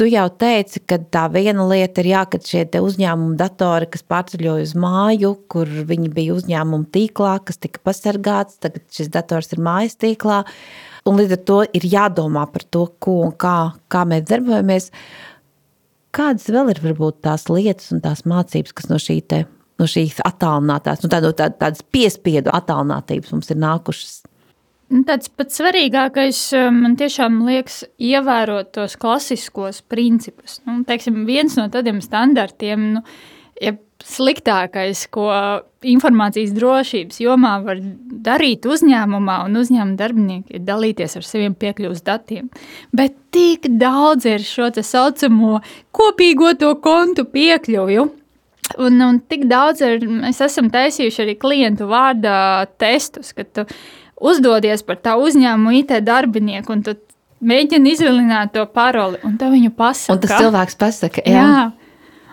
Tu 0.00 0.06
jau 0.08 0.24
teici, 0.40 0.80
ka 0.88 0.96
tā 1.12 1.26
viena 1.34 1.66
lieta 1.68 2.00
ir 2.00 2.06
jā, 2.14 2.22
ka 2.32 2.38
šie 2.40 2.62
uzņēmuma 2.80 3.36
datori, 3.36 3.90
kas 3.92 4.04
pārceļoja 4.08 4.64
uz 4.64 4.72
māju, 4.80 5.34
kur 5.52 5.68
viņi 5.68 6.08
bija 6.14 6.36
uzņēmuma 6.38 6.88
tīklā, 6.94 7.34
kas 7.44 7.60
tika 7.60 7.82
pasargāts, 7.84 8.56
tagad 8.64 8.86
šis 8.88 9.12
dators 9.12 9.52
ir 9.52 9.60
mājas 9.60 9.98
tīklā. 10.00 10.40
Un 11.04 11.20
līdz 11.20 11.36
ar 11.36 11.42
to 11.44 11.58
ir 11.76 11.84
jādomā 11.92 12.46
par 12.54 12.64
to, 12.72 12.86
ko 13.04 13.18
un 13.26 13.36
kā, 13.36 13.74
kā 13.92 14.06
mēs 14.08 14.24
darbojamies. 14.32 14.88
Kādas 16.16 16.48
vēl 16.48 16.72
ir 16.72 16.80
varbūt 16.86 17.20
tās 17.28 17.44
lietas 17.52 17.92
un 17.92 18.00
tās 18.00 18.24
mācības, 18.24 18.72
kas 18.78 18.88
no, 18.88 18.96
šī 18.96 19.20
te, 19.28 19.44
no 19.76 19.88
šīs 19.92 20.22
attālinātās, 20.24 21.04
nu, 21.04 21.12
tādo, 21.12 21.36
tā, 21.36 21.52
tādas 21.52 21.84
piespiedu 21.84 22.52
attālinātības 22.56 23.36
mums 23.36 23.52
ir 23.52 23.60
nākušas? 23.60 24.22
Nu, 24.92 25.00
tāds 25.08 25.30
pats 25.32 25.56
svarīgākais 25.56 26.38
eh, 26.58 26.68
man 26.74 26.98
tiešām 27.00 27.40
liekas 27.46 27.82
ievērot 27.96 28.74
tos 28.76 28.98
klasiskos 29.00 29.80
principus. 29.88 30.58
Nu, 30.68 30.82
teiksim, 30.88 31.22
viens 31.28 31.56
no 31.56 31.64
tādiem 31.72 32.02
standartiem, 32.04 32.90
nu, 32.98 33.02
ja 33.62 33.72
sliktākais, 34.02 35.06
ko 35.14 35.28
informācijas 35.86 36.52
drošības 36.56 37.20
jomā 37.22 37.54
var 37.64 37.80
darīt 38.26 38.66
uzņēmumā, 38.68 39.38
un 39.46 39.60
uzņēmuma 39.60 39.98
darbinieki 39.98 40.58
ir 40.58 40.64
dalīties 40.66 41.16
ar 41.18 41.26
saviem 41.26 41.54
piekļuves 41.58 42.04
datiem. 42.06 42.50
Bet 42.92 43.16
tik 43.34 43.70
daudz 43.80 44.26
ir 44.28 44.44
šo 44.44 44.68
tā 44.74 44.84
saucamo 44.86 45.62
kopīgo 45.94 46.52
to 46.58 46.74
kontu 46.84 47.24
piekļuvi. 47.32 48.02
Un, 48.82 49.00
un 49.04 49.18
tik 49.28 49.48
daudz 49.50 49.82
ir, 49.84 50.04
mēs 50.06 50.38
esam 50.44 50.70
taisījuši 50.72 51.24
arī 51.24 51.34
klientu 51.40 51.88
vārdā 51.90 52.68
testus, 52.80 53.32
ka 53.36 53.44
tu 53.44 53.66
uzdodies 54.22 54.84
par 54.86 55.00
tā 55.02 55.16
uzņēmuma 55.20 55.74
IT 55.80 55.96
darbinieku, 56.06 56.76
un 56.76 56.84
tu 56.86 56.96
mēģini 57.42 57.94
izvilināt 57.96 58.54
to 58.56 58.64
paroli, 58.70 59.20
un 59.26 59.38
tev 59.40 59.54
viņu 59.56 59.72
pasaka. 59.76 60.16
Un 60.16 60.22
tas 60.22 60.36
cilvēks 60.38 60.78
pasaka, 60.80 61.24
jā. 61.26 61.46
jā. 61.46 61.62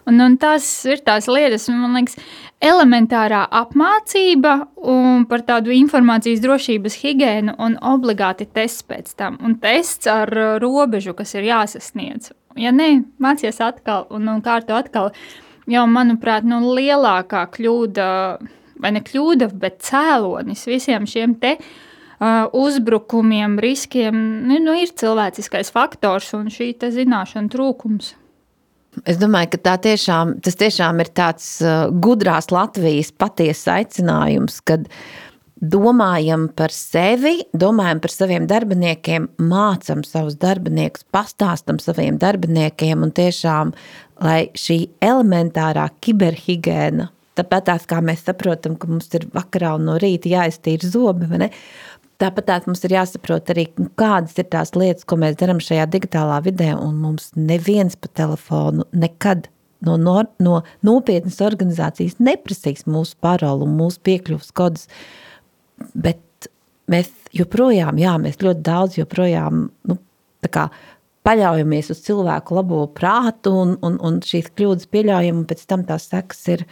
Un, 0.10 0.18
un 0.26 0.36
tas 0.42 0.66
ir 0.90 1.04
tās 1.06 1.28
lietas, 1.30 1.68
man 1.70 1.94
liekas, 2.00 2.16
elementārā 2.66 3.44
apmācība 3.60 4.56
un 4.90 5.28
par 5.30 5.44
tādu 5.46 5.74
informācijas 5.76 6.42
drošības 6.42 6.98
higiēnu 7.04 7.54
un 7.62 7.78
obligāti 7.86 8.48
tests 8.50 8.86
pēc 8.90 9.14
tam. 9.20 9.38
Un 9.46 9.60
tests 9.62 10.10
ar 10.10 10.32
robežu, 10.64 11.14
kas 11.18 11.36
ir 11.38 11.46
jāsasniedz. 11.52 12.34
Ja 12.60 12.74
nē, 12.76 12.90
mācies 13.22 13.62
atkal 13.62 14.08
un, 14.10 14.26
un 14.32 14.42
kārto 14.44 14.74
atkal, 14.76 15.12
jau, 15.70 15.86
manuprāt, 15.88 16.48
nu, 16.48 16.64
lielākā 16.74 17.46
kļūda 17.54 18.08
vai 18.80 18.94
ne 18.96 19.04
kļūda, 19.06 19.52
bet 19.60 19.82
cēlonis 19.86 20.66
visiem 20.70 21.08
šiem 21.10 21.36
te 21.42 21.56
uh, 21.60 22.48
uzbrukumiem, 22.56 23.60
riskiem 23.62 24.18
nu, 24.48 24.60
nu, 24.64 24.76
ir 24.80 24.94
cilvēciskais 25.00 25.72
faktors 25.76 26.32
un 26.38 26.50
šī 26.54 26.74
zināšana 26.80 27.52
trūkums. 27.54 28.16
Es 29.08 29.20
domāju, 29.22 29.54
ka 29.54 29.78
tiešām, 29.86 30.40
tas 30.44 30.58
tiešām 30.60 31.00
ir 31.04 31.12
tāds 31.16 31.60
uh, 31.64 31.88
gudrās 31.94 32.50
Latvijas 32.52 33.12
patiesa 33.14 33.78
aicinājums, 33.80 34.60
kad 34.66 34.88
domājam 35.60 36.48
par 36.56 36.74
sevi, 36.74 37.44
domājam 37.54 38.02
par 38.02 38.14
saviem 38.16 38.48
darbiniekiem, 38.50 39.28
mācām 39.44 40.02
savus 40.08 40.40
darbiniekus, 40.40 41.06
pastāstam 41.12 41.80
saviem 41.84 42.18
darbiniekiem 42.20 43.04
un 43.06 43.14
tiešām, 43.16 43.76
lai 44.24 44.42
šī 44.58 44.82
elementārā 45.04 45.90
kiberhigiēna 46.04 47.10
Tāpat 47.40 47.70
tās, 47.70 47.86
kā 47.88 48.02
mēs 48.04 48.26
saprotam, 48.28 48.76
ka 48.76 48.90
mums 48.90 49.08
ir 49.16 49.30
vakarā 49.32 49.76
un 49.78 49.86
no 49.88 49.96
rīta 50.02 50.28
jāiztīra 50.32 50.90
zobi. 50.92 51.50
Tāpat 52.20 52.48
tās 52.50 52.66
mums 52.68 52.84
ir 52.84 52.98
jāsaprot 52.98 53.54
arī, 53.54 53.70
nu, 53.80 53.88
kādas 54.00 54.36
ir 54.42 54.50
tās 54.52 54.74
lietas, 54.76 55.08
ko 55.08 55.16
mēs 55.22 55.38
darām 55.40 55.62
šajā 55.64 55.86
digitālā 55.94 56.42
vidē. 56.44 56.74
Un 56.76 56.98
mums 57.00 57.30
neviens 57.40 57.96
pa 57.96 58.12
telefonu 58.12 58.84
nekad 58.92 59.48
no, 59.88 59.96
no, 59.96 60.18
no 60.44 60.60
nopietnas 60.84 61.40
organizācijas 61.46 62.20
neprasīs 62.20 62.84
mūsu 62.92 63.16
paroli 63.24 63.64
un 63.64 63.80
mūsu 63.80 64.04
piekļuvas 64.10 64.52
kodus. 64.60 64.90
Bet 65.96 66.52
mēs 66.92 67.14
joprojām, 67.40 68.02
jā, 68.02 68.18
mēs 68.20 68.42
ļoti 68.44 68.66
daudz 68.68 69.00
joprojām 69.00 69.70
nu, 69.88 70.00
paļaujamies 71.30 71.92
uz 71.94 72.00
cilvēku 72.06 72.56
labo 72.58 72.84
prātu 72.96 73.54
un, 73.62 73.76
un, 73.86 73.98
un 74.06 74.20
šīs 74.26 74.52
kļūdas 74.56 74.90
pieļaujam, 74.92 75.42
un 75.42 75.48
pēc 75.50 75.66
tam 75.70 75.84
tās 75.88 76.08
sekas 76.10 76.42
ir 76.56 76.64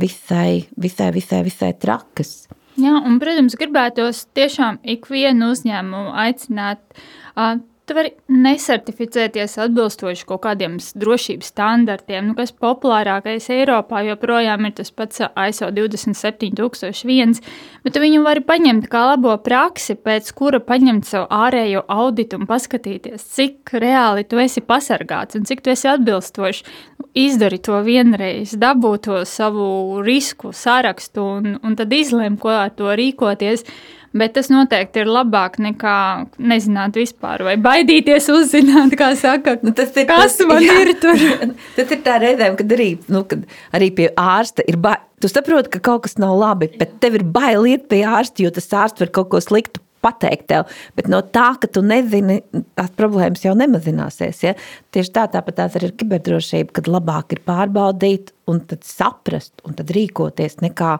visai, 0.00 0.68
visai, 0.80 1.10
visai, 1.14 1.42
visai 1.46 1.72
trakas. 1.78 2.48
Jā, 2.78 2.94
un, 3.02 3.18
protams, 3.18 3.56
gribētos 3.58 4.26
tiešām 4.38 4.78
ikvienu 4.86 5.50
uzņēmumu 5.54 6.12
aicināt 6.26 6.80
uh, 6.94 7.58
Tu 7.88 7.94
vari 7.96 8.10
nesertificēties 8.28 9.54
atbilstoši 9.64 10.26
kaut 10.28 10.42
kādiem 10.44 10.74
drošības 10.76 11.48
standartiem, 11.54 12.26
nu, 12.28 12.34
kas 12.36 12.50
populārākais 12.52 13.46
Eiropā 13.54 14.02
joprojām 14.04 14.66
ir 14.68 14.74
tas 14.76 14.92
pats 14.92 15.22
ISO 15.24 15.70
27001, 15.72 17.40
bet 17.86 17.96
tu 17.96 18.02
viņu 18.04 18.20
vari 18.26 18.44
paņemt 18.44 18.90
kā 18.92 19.06
labo 19.14 19.32
praksi, 19.40 19.96
pēc 19.96 20.28
kura 20.36 20.60
paņemt 20.60 21.08
savu 21.08 21.30
ārējo 21.32 21.86
auditu 21.88 22.36
un 22.36 22.44
paskatīties, 22.50 23.24
cik 23.38 23.72
reāli 23.80 24.28
tu 24.28 24.36
esi 24.42 24.60
pasargāts 24.60 25.40
un 25.40 25.48
cik 25.48 25.64
tu 25.64 25.72
esi 25.72 25.88
atbilstoši. 25.88 26.68
Izdari 27.16 27.56
to 27.64 27.80
vienreiz, 27.86 28.52
dabū 28.60 28.98
to 29.00 29.22
savu 29.24 30.02
risku 30.04 30.52
sarakstu 30.52 31.24
un, 31.38 31.54
un 31.64 31.78
tad 31.78 31.96
izlem, 31.96 32.36
ko 32.36 32.52
ar 32.52 32.76
to 32.76 32.92
rīkoties. 32.92 33.64
Bet 34.16 34.32
tas 34.38 34.48
noteikti 34.48 35.02
ir 35.02 35.10
labāk 35.10 35.58
nekā 35.60 35.96
nezināt 36.40 36.96
vispār, 36.96 37.44
vai 37.44 37.56
baidīties 37.60 38.30
uzzināt, 38.32 38.96
kā 38.96 39.10
saka, 39.18 39.58
nu, 39.60 39.74
tas 39.76 39.92
ir, 39.92 40.06
kas 40.08 40.38
tas, 40.38 40.46
man 40.48 40.64
jā, 40.64 40.78
ir 40.84 40.94
tur. 41.02 41.26
tas 41.76 41.92
ir 41.92 42.00
tā 42.06 42.16
reizēm, 42.22 42.56
kad 42.56 42.72
arī, 42.78 42.88
nu, 43.12 43.24
kad 43.28 43.44
arī 43.76 43.90
pie 44.00 44.08
ārsta 44.16 44.64
ir 44.68 44.80
bail. 44.80 45.04
Tu 45.18 45.26
saproti, 45.26 45.72
ka 45.74 45.82
kaut 45.82 46.04
kas 46.06 46.14
nav 46.22 46.36
labi, 46.38 46.70
bet 46.78 47.00
tev 47.02 47.18
ir 47.18 47.26
bail 47.26 47.66
iet 47.66 47.88
pie 47.90 48.04
ārsta, 48.06 48.44
jo 48.44 48.52
tas 48.54 48.70
ārsts 48.70 49.02
var 49.02 49.10
kaut 49.12 49.32
ko 49.32 49.42
sliktu 49.42 49.82
pateikt 50.04 50.48
tev. 50.52 50.68
Bet 50.96 51.08
no 51.10 51.20
tā, 51.34 51.50
ka 51.60 51.70
tu 51.70 51.82
nezini, 51.84 52.40
tās 52.78 52.92
problēmas 52.98 53.42
jau 53.44 53.54
nemazināsies. 53.58 54.44
Ja? 54.46 54.54
Tieši 54.94 55.14
tā, 55.14 55.26
tāpat 55.32 55.58
tās 55.60 55.78
arī 55.78 55.90
ir 55.90 55.96
kiberdrošība, 56.00 56.76
kad 56.78 56.90
labāk 56.90 57.34
ir 57.36 57.42
pārbaudīt 57.48 58.32
un 58.48 58.62
tad 58.70 58.86
saprast 58.86 59.58
un 59.66 59.76
tad 59.78 59.90
rīkoties 59.94 60.60
nekā 60.64 60.94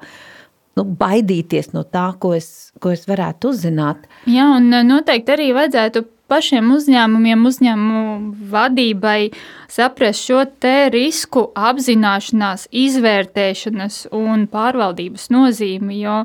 nu, 0.78 0.86
baidīties 0.98 1.72
no 1.74 1.84
tā, 1.84 2.12
ko 2.22 2.34
es, 2.38 2.70
ko 2.82 2.94
es 2.94 3.04
varētu 3.08 3.52
uzzināt. 3.52 4.06
Jā, 4.30 4.48
un 4.56 4.70
e, 4.72 4.84
noteikti 4.86 5.34
arī 5.34 5.50
vajadzētu 5.56 6.04
pašiem 6.28 6.68
uzņēmumiem, 6.74 7.46
uzņēmumu 7.48 8.48
vadībai 8.52 9.30
saprast 9.72 10.28
šo 10.28 10.42
te 10.60 10.90
risku 10.92 11.48
apzināšanās, 11.56 12.68
izvērtēšanas 12.86 14.02
un 14.16 14.46
pārvaldības 14.52 15.30
nozīmi, 15.34 16.02
jo 16.04 16.22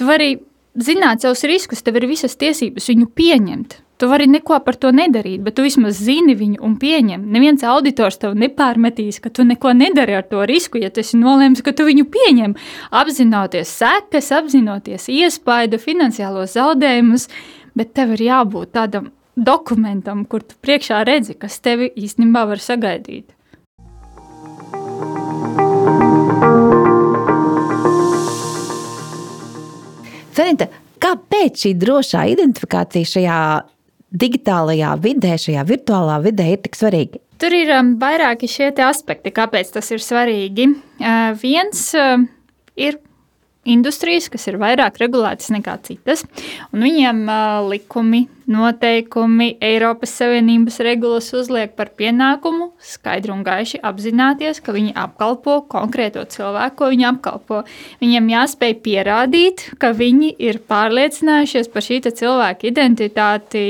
tu 0.00 0.08
vari 0.08 0.34
zināt 0.80 1.24
savus 1.24 1.44
riskus, 1.48 1.84
tev 1.84 2.00
ir 2.00 2.08
visas 2.10 2.36
tiesības 2.40 2.88
viņu 2.92 3.10
pieņemt. 3.16 3.78
Tu 4.02 4.08
vari 4.10 4.26
neko 4.26 4.56
par 4.66 4.74
to 4.82 4.90
nedarīt, 4.90 5.44
bet 5.46 5.54
tu 5.54 5.62
vismaz 5.62 6.00
zini 6.02 6.34
viņu 6.34 6.58
un 6.66 6.72
pieņem. 6.74 7.22
Neviens 7.30 7.62
auditors 7.70 8.16
tev 8.18 8.32
nepārmetīs, 8.34 9.20
ka 9.22 9.30
tu 9.30 9.44
neko 9.46 9.70
nedari 9.78 10.16
ar 10.18 10.24
to 10.26 10.42
risku, 10.42 10.80
ja 10.82 10.88
tu 10.90 11.04
esi 11.04 11.20
nolēmis, 11.20 11.62
ka 11.62 11.70
tu 11.70 11.86
viņu 11.86 12.08
pieņem. 12.10 12.56
Apzinoties 12.98 13.70
sekas, 13.78 14.32
apzinoties 14.34 15.06
iespaidu, 15.06 15.78
finansiālos 15.78 16.56
zaudējumus, 16.56 17.28
bet 17.78 17.94
tev 17.94 18.16
ir 18.16 18.24
jābūt 18.26 18.72
tādam 18.74 19.12
dokumentam, 19.38 20.24
kur 20.26 20.42
tu 20.42 20.58
priekšā 20.58 21.04
redzi, 21.06 21.38
kas 21.38 21.62
tevi 21.62 21.92
īstenībā 21.94 22.42
var 22.50 22.58
sagaidīt. 22.58 23.30
Sanita, 30.34 30.66
kāpēc 30.98 31.68
šī 31.68 31.78
drošā 31.78 32.26
identifikācija 32.34 33.12
šajā 33.14 33.38
digitālajā 34.12 34.94
vidē, 35.02 35.36
šajā 35.40 35.64
virtuālā 35.68 36.18
vidē 36.24 36.52
ir 36.54 36.62
tik 36.64 36.78
svarīgi? 36.78 37.22
Tur 37.42 37.54
ir 37.56 37.72
um, 37.74 37.94
vairāki 37.98 38.50
šie 38.50 38.70
aspekti, 38.86 39.32
kāpēc 39.34 39.72
tas 39.74 39.88
ir 39.90 40.02
svarīgi. 40.04 40.68
Uh, 41.00 41.32
viens 41.40 41.88
uh, 41.98 42.20
ir 42.78 43.00
industrijas, 43.68 44.26
kas 44.32 44.48
ir 44.50 44.58
vairāk 44.58 44.98
regulētas 44.98 45.52
nekā 45.54 45.76
citas, 45.86 46.24
un 46.74 46.82
viņiem 46.82 47.20
uh, 47.28 47.60
likumi, 47.70 48.24
noteikumi, 48.50 49.52
Eiropas 49.62 50.14
Savienības 50.18 50.80
regulas 50.82 51.30
uzliek 51.36 51.76
par 51.78 51.92
pienākumu 51.98 52.72
skaidri 52.82 53.32
un 53.34 53.44
gaiši 53.46 53.78
apzināties, 53.86 54.58
ka 54.64 54.74
viņi 54.74 54.96
apkalpo 54.98 55.60
konkrēto 55.70 56.24
cilvēku, 56.34 56.80
ko 56.80 56.90
viņi 56.90 57.06
apkalpo. 57.12 57.62
Viņiem 58.02 58.32
jāspēj 58.34 58.74
pierādīt, 58.82 59.68
ka 59.78 59.92
viņi 59.94 60.34
ir 60.42 60.58
pārliecinājušies 60.68 61.70
par 61.72 61.86
šī 61.86 62.00
cilvēka 62.08 62.66
identitāti 62.66 63.64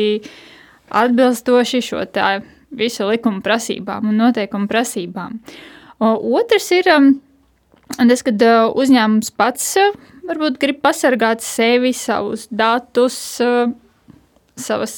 atbilstoši 0.92 1.82
šo 1.84 2.06
tā 2.12 2.38
visu 2.72 3.04
likumu 3.08 3.42
prasībām 3.44 4.08
un 4.08 4.18
noteikumu 4.24 4.68
prasībām. 4.70 5.36
O, 6.02 6.16
otrs 6.40 6.70
ir 6.74 6.88
um, 6.96 7.12
Un 8.00 8.08
tas, 8.08 8.22
kad 8.24 8.40
uzņēmums 8.78 9.32
pats 9.36 9.74
varbūt 10.28 10.58
grib 10.62 10.80
pasargāt 10.84 11.42
sevi, 11.44 11.92
savus 11.96 12.46
datus, 12.48 13.16
savas 14.56 14.96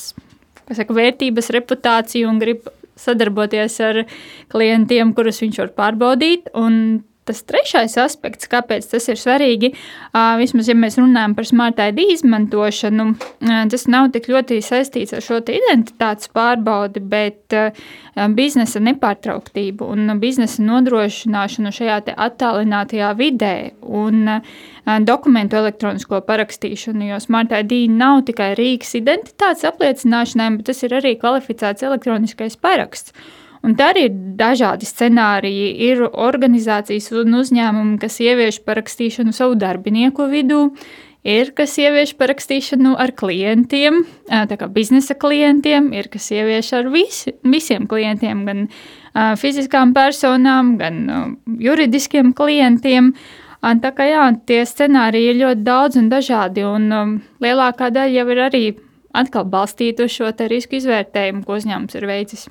saka, 0.73 0.95
vērtības, 0.97 1.51
reputāciju 1.55 2.31
un 2.31 2.41
grib 2.43 2.69
sadarboties 3.01 3.81
ar 3.83 4.05
klientiem, 4.53 5.13
kurus 5.17 5.43
viņš 5.43 5.61
var 5.65 5.73
pārbaudīt. 5.81 6.53
Un 6.55 7.03
tas 7.29 7.43
trešais 7.49 7.97
aspekts, 8.01 8.49
kāpēc 8.51 8.87
tas 8.91 9.09
ir 9.09 9.19
svarīgi, 9.21 9.73
vismaz, 10.41 10.69
ja 10.69 10.77
mēs 10.79 10.99
runājam 11.01 11.35
par 11.37 11.49
smart 11.49 11.81
ID 11.81 12.01
izmantošanu, 12.17 13.07
tas 13.73 13.87
nav 13.91 14.11
tik 14.15 14.29
ļoti 14.33 14.61
saistīts 14.65 15.17
ar 15.17 15.25
šo 15.25 15.41
identitātes 15.45 16.31
pārbaudi, 16.35 17.01
bet 17.01 17.57
biznesa 18.37 18.83
nepārtrauktību 18.85 19.89
un 19.95 20.17
biznesa 20.23 20.63
nodrošināšanu 20.65 21.73
šajā 21.75 22.01
attālinātajā 22.15 23.13
vidē 23.19 23.55
un 23.83 24.41
dokumentu 25.09 25.57
elektronisko 25.59 26.21
parakstīšanu, 26.29 27.09
jo 27.13 27.21
smart 27.23 27.55
ID 27.57 27.89
nav 27.93 28.27
tikai 28.29 28.53
rīks 28.59 28.95
identitātes 29.01 29.65
apliecināšanai, 29.69 30.51
bet 30.59 30.69
tas 30.69 30.85
ir 30.85 30.99
arī 31.01 31.17
kvalificēts 31.21 31.87
elektroniskais 31.89 32.61
paraksts. 32.61 33.17
Un 33.65 33.73
tā 33.79 33.95
arī 33.95 34.09
ir 34.11 34.17
dažādi 34.37 34.85
scenāriji. 34.85 35.71
Ir 35.87 36.05
organizācijas 36.05 37.09
un 37.17 37.39
uzņēmumi, 37.41 37.97
kas 38.03 38.21
ievieš 38.21 38.61
parakstīšanu 38.67 39.33
savu 39.33 39.57
darbinieku 39.57 40.27
vidū, 40.29 40.67
ir 41.25 41.53
kas 41.57 41.79
ievieš 41.81 42.13
parakstīšanu 42.21 42.93
ar 43.01 43.15
klientiem, 43.17 44.03
tā 44.29 44.59
kā 44.61 44.69
biznesa 44.73 45.17
klientiem, 45.17 45.89
ir 45.97 46.11
kas 46.13 46.29
ievieš 46.37 46.75
ar 46.77 46.91
visi, 46.93 47.33
visiem 47.41 47.89
klientiem, 47.89 48.45
gan 48.45 48.67
fiziskām 49.41 49.95
personām, 49.97 50.75
gan 50.81 51.01
juridiskiem 51.47 52.35
klientiem. 52.37 53.15
Tā 53.65 53.95
kā 53.97 54.11
jā, 54.11 54.27
tie 54.45 54.59
scenāriji 54.69 55.31
ir 55.31 55.39
ļoti 55.41 55.65
daudz 55.65 55.97
un 55.97 56.11
dažādi, 56.13 56.67
un 56.69 56.91
um, 56.93 57.15
lielākā 57.41 57.89
daļa 57.95 58.13
jau 58.13 58.27
ir 58.35 58.43
arī 58.45 58.63
atkal 59.17 59.49
balstīta 59.49 60.05
uz 60.05 60.13
šo 60.13 60.29
risku 60.53 60.77
izvērtējumu, 60.77 61.47
ko 61.47 61.57
uzņēmums 61.57 61.97
ir 61.97 62.07
veicis. 62.11 62.45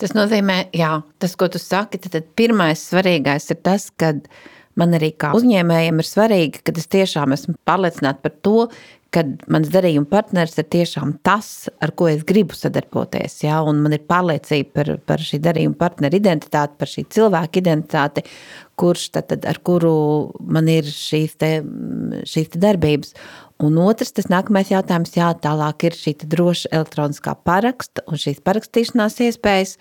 Tas 0.00 0.14
nozīmē, 0.16 0.58
jā, 0.74 0.90
tas, 1.22 1.36
ko 1.38 1.46
tu 1.52 1.60
saki, 1.62 2.00
tad 2.02 2.26
pirmais 2.38 2.82
svarīgais 2.90 3.46
ir 3.54 3.60
tas, 3.62 3.88
ka 3.94 4.10
man 4.80 4.96
arī 4.98 5.12
kā 5.14 5.30
uzņēmējiem 5.38 6.02
ir 6.02 6.08
svarīgi, 6.08 6.64
ka 6.66 6.74
es 6.74 6.90
tiešām 6.90 7.34
esmu 7.36 7.54
pārliecināta 7.68 8.24
par 8.24 8.34
to, 8.42 8.56
ka 9.14 9.22
mans 9.52 9.70
darījuma 9.70 10.08
partners 10.10 10.56
ir 10.58 10.66
tiešām 10.74 11.14
tas, 11.26 11.68
ar 11.82 11.92
ko 11.94 12.08
es 12.10 12.24
gribu 12.26 12.56
sadarboties. 12.58 13.38
Ja? 13.44 13.60
Un 13.62 13.78
man 13.84 13.94
ir 13.94 14.02
pārliecība 14.08 14.72
par, 14.74 14.90
par 15.06 15.22
šī 15.22 15.38
darījuma 15.44 15.78
partneru 15.78 16.18
identitāti, 16.18 16.74
par 16.80 16.90
šī 16.90 17.06
cilvēka 17.14 17.60
identitāti, 17.62 18.24
kurš 18.80 19.06
tad, 19.14 19.28
tad 19.30 19.46
ar 19.46 19.60
kuru 19.62 19.94
man 20.42 20.70
ir 20.72 20.88
šīs, 20.90 21.38
te, 21.38 21.52
šīs 22.26 22.50
te 22.56 22.62
darbības. 22.62 23.14
Un 23.62 23.76
otrs, 23.78 24.10
tas 24.16 24.26
nākamais 24.32 24.72
jautājums, 24.72 25.14
jā, 25.14 25.28
tālāk 25.38 25.86
ir 25.86 25.94
šī 25.94 26.16
droša 26.26 26.72
elektroniskā 26.74 27.36
paraksta 27.46 28.02
un 28.10 28.18
šīs 28.18 28.42
parakstīšanās 28.44 29.20
iespējas. 29.28 29.76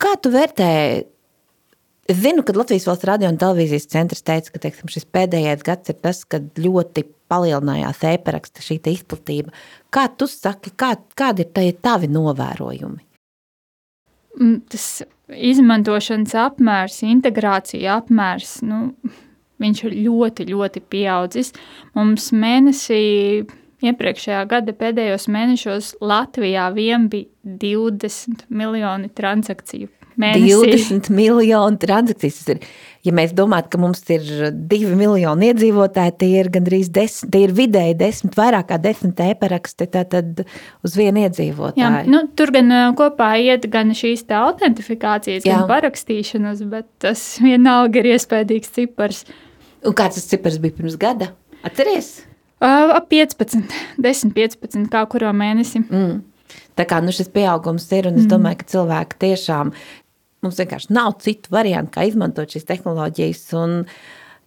Kā 0.00 0.14
tu 0.22 0.32
vērtē? 0.32 0.68
Es 2.08 2.22
zinu, 2.22 2.40
ka 2.46 2.54
Latvijas 2.56 2.86
valsts 2.88 3.04
radio 3.04 3.28
un 3.28 3.36
televīzijas 3.36 3.90
centrs 3.92 4.24
teica, 4.24 4.54
ka 4.54 4.62
teiksim, 4.62 4.88
šis 4.88 5.04
pēdējais 5.12 5.66
gads 5.66 5.92
ir 5.92 5.98
tas, 6.00 6.22
kad 6.24 6.46
ļoti 6.56 7.04
palielinājās 7.28 8.00
e-paraksta 8.14 8.64
šī 8.64 8.78
izplatība. 8.94 9.52
Kā 9.92 10.06
tu 10.08 10.30
saki, 10.30 10.72
kā, 10.72 10.94
kādi 11.18 11.44
ir 11.44 11.76
tavi 11.84 12.08
novērojumi? 12.08 13.04
Mm, 14.38 14.60
tas 14.72 14.86
izmantošanas 15.28 16.32
apmērs, 16.46 17.02
integrācija 17.04 17.98
apmērs, 18.00 18.60
nu, 18.64 18.94
viņš 19.62 19.84
ir 19.88 19.96
ļoti, 20.06 20.48
ļoti 20.52 20.82
pieaudzis. 20.90 21.52
Mums 21.98 22.30
mēnesī, 22.32 23.02
iepriekšējā 23.84 24.42
gada 24.50 24.74
pēdējos 24.76 25.28
mēnešos 25.30 25.92
Latvijā 26.02 26.68
vien 26.74 27.06
bija 27.12 27.30
20 27.44 28.48
miljoni 28.50 29.12
transakciju. 29.14 29.92
Mēnesī. 30.18 30.72
20 30.74 31.12
miljoni 31.14 31.78
transakcijas. 31.78 32.40
Ir, 32.50 32.64
ja 33.06 33.12
mēs 33.14 33.30
domājam, 33.38 33.68
ka 33.70 33.78
mums 33.78 34.00
ir 34.10 34.24
2 34.50 34.96
miljoni 34.98 35.52
iedzīvotāji, 35.52 36.14
tie 36.18 36.30
ir 36.40 36.50
gandrīz 36.56 36.90
10, 36.94 37.30
tie 37.30 37.44
ir 37.46 37.54
vidēji 37.54 37.94
10, 38.00 38.34
vairāk 38.34 38.66
kā 38.72 38.80
10 38.82 39.22
e-paraksti 39.28 39.86
uz 39.86 40.98
vienu 40.98 41.22
iedzīvotāju. 41.22 41.84
Jā, 41.84 42.02
nu, 42.10 42.24
tur 42.34 42.50
gan 42.56 42.74
kopā 42.98 43.36
iet 43.38 43.70
gan 43.70 43.94
šīs 43.94 44.26
autentifikācijas, 44.26 45.46
Jā. 45.46 45.60
gan 45.60 45.70
parakstīšanas, 45.70 46.66
bet 46.66 46.90
tas 46.98 47.22
vienalga 47.44 48.02
ir 48.02 48.16
iespējams 48.16 48.74
cipars. 48.74 49.22
Un 49.86 49.94
kāds 49.94 50.18
tas 50.18 50.26
cipars 50.30 50.58
bija 50.62 50.74
pirms 50.78 50.96
gada? 51.00 51.32
Atceries? 51.66 52.18
Uh, 52.58 52.96
ap 52.96 53.06
15, 53.12 53.68
10, 54.02 54.32
15, 54.34 54.88
kā 54.90 55.04
kurā 55.10 55.30
mēnesī. 55.36 55.84
Mm. 55.86 56.22
Tā 56.78 56.86
kā 56.88 56.98
nu, 57.02 57.12
šis 57.14 57.30
pieaugums 57.34 57.86
ir, 57.94 58.08
un 58.10 58.18
es 58.18 58.24
mm. 58.24 58.32
domāju, 58.32 58.60
ka 58.60 58.72
cilvēki 58.74 59.20
tiešām 59.22 59.70
mums 60.44 60.58
vienkārši 60.58 60.94
nav 60.94 61.18
citu 61.22 61.52
variantu, 61.54 61.94
kā 61.94 62.06
izmantot 62.08 62.50
šīs 62.54 62.66
tehnoloģijas. 62.66 63.44
Un 63.58 63.78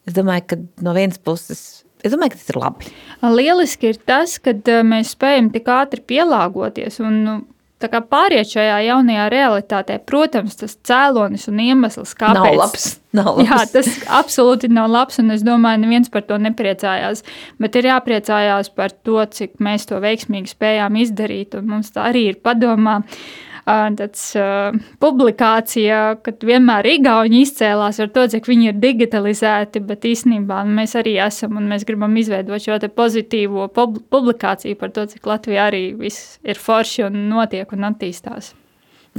es 0.08 0.18
domāju, 0.18 0.48
ka 0.52 0.60
no 0.84 0.96
vienas 0.98 1.22
puses. 1.24 1.64
Es 2.02 2.16
domāju, 2.16 2.34
ka 2.34 2.42
tas 2.42 2.52
ir 2.52 2.60
labi. 2.60 2.92
Lieliski 3.38 3.92
ir 3.92 4.00
tas, 4.10 4.38
ka 4.44 4.56
mēs 4.88 5.14
spējam 5.16 5.52
tik 5.54 5.72
ātri 5.72 6.04
pielāgoties. 6.12 7.00
Un, 7.06 7.44
nu, 7.84 8.02
pāriet 8.12 8.52
šajā 8.52 8.78
jaunajā 8.88 9.28
realitātē, 9.34 9.98
protams, 10.06 10.58
tas 10.60 10.78
cēlonis 10.88 11.48
un 11.52 11.62
iemesls, 11.64 12.16
kāpēc. 12.18 12.42
Nav 12.42 12.60
labs. 12.60 12.88
Nav 13.18 13.32
labs. 13.40 13.50
Jā, 13.50 13.60
tas 13.74 13.92
absolūti 14.22 14.70
nav 14.72 14.90
labs, 14.92 15.20
un 15.24 15.34
es 15.36 15.46
domāju, 15.48 15.84
neviens 15.84 16.12
par 16.14 16.26
to 16.28 16.40
nepriecājās. 16.42 17.26
Bet 17.62 17.78
ir 17.80 17.90
jāpriecājās 17.92 18.72
par 18.76 18.94
to, 18.94 19.20
cik 19.26 19.58
mēs 19.64 19.90
to 19.90 20.00
veiksmīgi 20.04 20.54
spējām 20.54 21.00
izdarīt, 21.04 21.58
un 21.60 21.72
mums 21.76 21.94
tā 21.96 22.10
arī 22.12 22.30
ir 22.32 22.44
padomā. 22.44 23.02
Uh, 23.02 23.51
tāds 23.66 24.24
uh, 24.40 24.76
publikācija, 25.04 26.00
kad 26.26 26.46
vienmēr 26.48 26.88
Igauni 26.96 27.44
izcēlās 27.46 28.00
ar 28.02 28.12
to, 28.14 28.26
cik 28.34 28.48
viņi 28.50 28.72
ir 28.72 28.80
digitalizēti, 28.82 29.84
bet 29.86 30.08
īstenībā 30.10 30.64
mēs 30.68 30.96
arī 31.00 31.18
esam 31.24 31.60
un 31.62 31.70
mēs 31.72 31.86
gribam 31.88 32.16
izveidot 32.18 32.64
šo 32.64 32.80
pozitīvo 32.96 33.68
publikāciju 33.74 34.80
par 34.80 34.94
to, 34.96 35.06
cik 35.12 35.30
Latvijā 35.30 35.70
arī 35.72 35.84
viss 35.98 36.40
ir 36.44 36.60
forši 36.60 37.08
un 37.10 37.28
notiek 37.30 37.72
un 37.76 37.92
attīstās. 37.92 38.54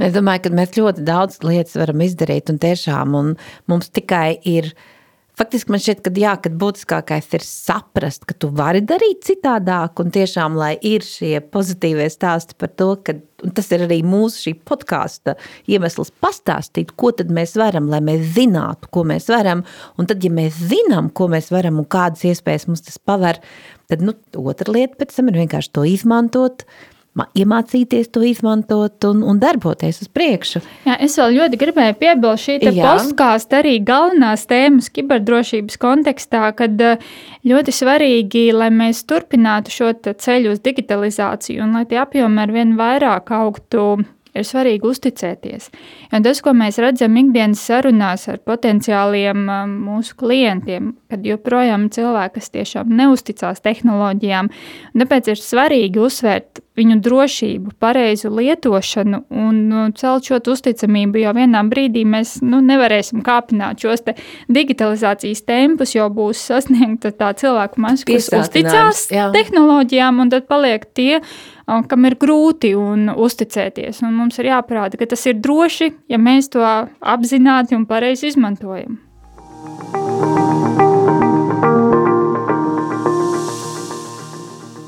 Es 0.01 0.13
domāju, 0.15 0.47
ka 0.47 0.57
mēs 0.57 0.73
ļoti 0.73 1.05
daudz 1.05 1.43
lietas 1.45 1.77
varam 1.77 2.01
izdarīt 2.01 2.49
un 2.49 2.57
tiešām 2.59 3.13
un 3.13 3.35
mums 3.69 3.91
tikai 3.93 4.39
ir 4.49 4.71
uh, 4.71 4.89
Faktiski 5.33 5.73
man 5.73 5.81
šķiet, 5.81 6.01
ka, 6.05 6.11
jā, 6.21 6.31
ka 6.37 6.49
būtiskākais 6.61 7.31
ir 7.33 7.43
saprast, 7.45 8.27
ka 8.29 8.35
tu 8.37 8.51
vari 8.53 8.83
darīt 8.85 9.23
citādāk, 9.25 9.97
un 10.03 10.13
tiešām, 10.13 10.53
lai 10.59 10.75
ir 10.85 11.01
šie 11.01 11.39
pozitīvie 11.53 12.05
stāsti 12.13 12.53
par 12.61 12.69
to, 12.77 12.91
ka 13.01 13.15
tas 13.57 13.71
ir 13.73 13.87
arī 13.87 13.97
mūsu 14.05 14.43
šī 14.43 14.53
podkāsta 14.61 15.33
iemesls 15.65 16.13
pastāstīt, 16.21 16.93
ko 16.93 17.09
tad 17.17 17.33
mēs 17.33 17.57
varam, 17.57 17.89
lai 17.89 18.03
mēs 18.05 18.29
zinātu, 18.37 18.91
ko 18.93 19.07
mēs 19.09 19.25
varam, 19.33 19.65
un 19.97 20.11
tad, 20.11 20.21
ja 20.21 20.29
mēs 20.29 20.61
zinām, 20.69 21.09
ko 21.09 21.31
mēs 21.33 21.49
varam 21.55 21.81
un 21.81 21.89
kādas 21.89 22.27
iespējas 22.29 22.69
mums 22.69 22.85
tas 22.85 23.01
paver, 23.01 23.41
tad 23.89 24.05
nu, 24.05 24.13
otra 24.37 24.69
lieta 24.77 25.01
pēc 25.01 25.17
tam 25.17 25.33
ir 25.33 25.41
vienkārši 25.41 25.73
to 25.73 25.89
izmantot, 25.89 26.61
uh, 26.61 26.92
iemācīties 27.13 28.09
to 28.13 28.23
izmantot 28.25 29.05
un, 29.05 29.21
un 29.27 29.39
darboties 29.41 30.01
uz 30.01 30.09
priekšu. 30.13 30.63
Jā, 30.87 30.97
es 31.05 31.17
vēl 31.19 31.35
ļoti 31.37 31.59
gribēju 31.61 31.97
piebilst 31.99 32.49
šī 32.49 32.57
podkāstu 32.79 33.59
arī 33.59 33.75
galvenās 33.85 34.47
tēmas 34.49 34.89
kiberdrošības 34.93 35.77
kontekstā, 35.81 36.47
kad 36.57 36.81
eh, 36.81 37.05
ļoti 37.45 37.75
svarīgi, 37.75 38.47
lai 38.57 38.71
mēs 38.73 39.03
turpinātu 39.09 39.73
šo 39.73 39.93
ceļu 40.03 40.55
uz 40.55 40.63
digitalizāciju 40.65 41.63
un 41.67 41.77
lai 41.77 41.85
tie 41.89 42.01
apjomi 42.01 42.43
ar 42.43 42.53
vien 42.55 42.75
vairāk 42.79 43.33
augtu 43.37 43.87
ir 44.33 44.47
svarīgi 44.47 44.89
uzticēties. 44.89 45.69
Jo 46.11 46.21
tas, 46.25 46.41
ko 46.43 46.53
mēs 46.57 46.79
redzam 46.81 47.15
ikdienas 47.19 47.61
sarunās 47.67 48.27
ar 48.31 48.41
potenciāliem 48.45 49.45
um, 49.45 49.77
mūsu 49.87 50.17
klientiem, 50.19 50.93
kad 51.11 51.25
joprojām 51.27 51.89
cilvēki, 51.93 52.39
kas 52.39 52.53
tiešām 52.53 52.93
neusticās 52.97 53.63
tehnoloģijām, 53.65 54.51
tāpēc 54.97 55.33
ir 55.33 55.41
svarīgi 55.41 56.01
uzsvērt 56.03 56.63
viņu 56.77 56.97
drošību, 57.05 57.75
pareizu 57.81 58.31
lietošanu 58.33 59.19
un 59.29 59.59
nu, 59.69 59.83
celt 59.97 60.25
šo 60.29 60.39
uzticamību, 60.53 61.21
jo 61.21 61.33
vienā 61.37 61.61
brīdī 61.69 62.01
mēs 62.09 62.39
nu, 62.41 62.63
nevarēsim 62.65 63.21
kāpināt 63.25 63.83
šos 63.83 64.05
te 64.07 64.15
digitalizācijas 64.53 65.43
tempus, 65.45 65.93
jo 65.93 66.07
būs 66.13 66.41
sasniegta 66.49 67.13
tā 67.13 67.29
cilvēku 67.37 67.83
masa, 67.83 68.07
kas 68.09 68.31
uzticās 68.39 69.05
jā. 69.13 69.29
tehnoloģijām, 69.35 70.23
un 70.23 70.33
tad 70.33 70.49
paliek 70.49 70.87
tie, 70.97 71.21
kam 71.65 72.05
ir 72.09 72.17
grūti 72.19 72.73
un 72.75 73.07
uzticēties. 73.13 74.03
Un 74.03 74.17
mums 74.17 74.39
ir 74.41 74.51
jāparāda, 74.51 74.99
ka 74.99 75.07
tas 75.13 75.23
ir 75.29 75.39
droši, 75.39 75.93
ja 76.11 76.19
mēs 76.19 76.51
to 76.53 76.63
apzināti 76.63 77.77
un 77.77 77.87
pareizi 77.89 78.31
izmantojam. 78.31 78.99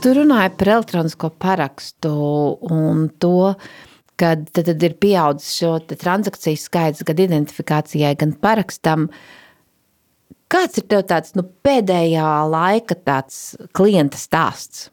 Tu 0.05 0.11
runāji 0.13 0.51
par 0.59 0.69
elektronisko 0.75 1.31
parakstu 1.41 2.11
un 2.69 3.07
to, 3.17 3.55
ka 4.21 4.35
tad, 4.37 4.67
tad 4.67 4.83
ir 4.85 4.93
pieaudzis 5.01 5.55
šo 5.57 5.71
transakciju 5.89 6.59
skaits 6.61 7.01
gan 7.07 7.23
identifikācijai, 7.25 8.13
gan 8.19 8.35
parakstam. 8.37 9.07
Kāds 10.51 10.77
ir 10.77 10.85
tev 10.91 11.07
tāds 11.09 11.33
nu, 11.33 11.47
pēdējā 11.65 12.27
laika 12.51 12.99
tāds 13.01 13.55
klienta 13.73 14.19
stāsts? 14.21 14.91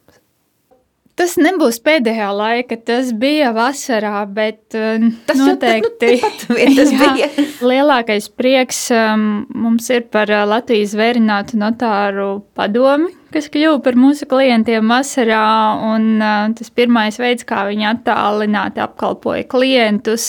Tas 1.23 1.37
nebūs 1.39 1.77
pēdējā 1.87 2.29
laika, 2.35 2.75
tas 2.83 3.13
bija 3.15 3.53
vasarā, 3.55 4.25
bet 4.27 4.75
uh, 4.75 5.05
Tas 5.29 5.39
nu, 5.39 5.53
noteikti 5.53 6.17
vien 6.51 6.75
tas 6.75 6.91
bija. 6.99 7.29
Lielākais 7.63 8.27
prieks 8.35 8.81
um, 8.91 9.45
mums 9.55 9.87
ir 9.95 10.09
par 10.11 10.33
uh, 10.35 10.43
Latvijas 10.51 10.97
vērinātu 10.99 11.61
notāru 11.63 12.27
padomi, 12.59 13.13
kas 13.31 13.47
kļuva 13.55 13.79
par 13.87 14.01
mūsu 14.03 14.27
klientiem 14.27 14.91
vasarā. 14.91 15.47
Un, 15.93 16.11
uh, 16.19 16.51
tas 16.59 16.75
pirmais 16.75 17.23
veids, 17.23 17.47
kā 17.47 17.69
viņi 17.71 17.87
attālināti 17.93 18.83
apkalpoja 18.83 19.47
klientus, 19.47 20.27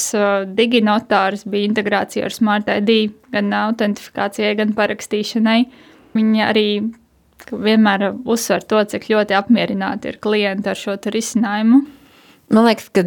diginotārs 0.53 1.47
bija 1.49 1.71
integrācija 1.73 2.29
ar 2.29 2.38
Smart 2.38 2.69
ID, 2.69 3.15
gan 3.34 3.49
autentifikācijai, 3.65 4.53
gan 4.62 4.77
parakstīšanai. 4.77 5.63
Viņi 6.13 6.45
arī 6.45 6.67
vienmēr 7.51 8.12
uzsver 8.23 8.63
to, 8.67 8.79
cik 8.93 9.10
ļoti 9.12 9.36
apmierināti 9.38 10.12
ir 10.12 10.21
klienti 10.23 10.71
ar 10.71 10.79
šo 10.79 10.95
risinājumu. 10.97 11.84
Man 12.53 12.67
liekas, 12.67 12.89
ka 12.93 13.01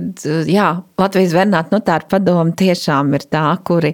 jā, 0.48 0.68
Latvijas 0.98 1.34
Vernāta 1.36 1.76
notāra 1.76 2.08
padoma 2.10 2.54
tiešām 2.56 3.12
ir 3.14 3.26
tā, 3.30 3.44
kuri, 3.68 3.92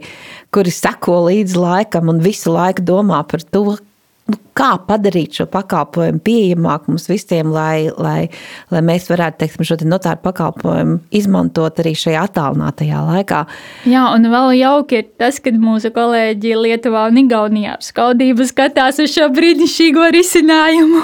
kuri 0.54 0.72
seko 0.72 1.24
līdzi 1.26 1.58
laikam 1.60 2.12
un 2.12 2.22
visu 2.24 2.54
laiku 2.54 2.84
domā 2.86 3.20
par 3.28 3.42
to, 3.44 3.76
nu, 4.30 4.38
kā 4.56 4.70
padarīt 4.86 5.38
šo 5.38 5.46
pakalpojumu 5.50 6.22
pieejamāku 6.24 6.92
mums 6.92 7.08
visiem, 7.10 7.50
lai, 7.54 7.88
lai, 7.96 8.28
lai 8.72 8.82
mēs 8.84 9.08
varētu 9.10 9.42
teiksim, 9.42 9.66
šo 9.66 9.78
te 9.80 9.88
notāru 9.88 10.22
pakalpojumu 10.26 10.98
izmantot 11.14 11.80
arī 11.82 11.94
šajā 11.98 12.26
attālinātajā 12.28 13.00
laikā. 13.08 13.42
Jā, 13.90 14.04
un 14.14 14.28
vēl 14.32 14.52
jauki 14.60 15.00
ir 15.02 15.08
tas, 15.20 15.40
ka 15.42 15.54
mūsu 15.56 15.92
kolēģi 15.94 16.54
Lietuvā 16.60 17.08
un 17.10 17.24
Igaunijā 17.24 17.78
skaudību 17.82 18.46
skatās 18.48 19.02
uz 19.02 19.12
šo 19.14 19.28
brīnišķīgo 19.34 20.12
risinājumu. 20.18 21.02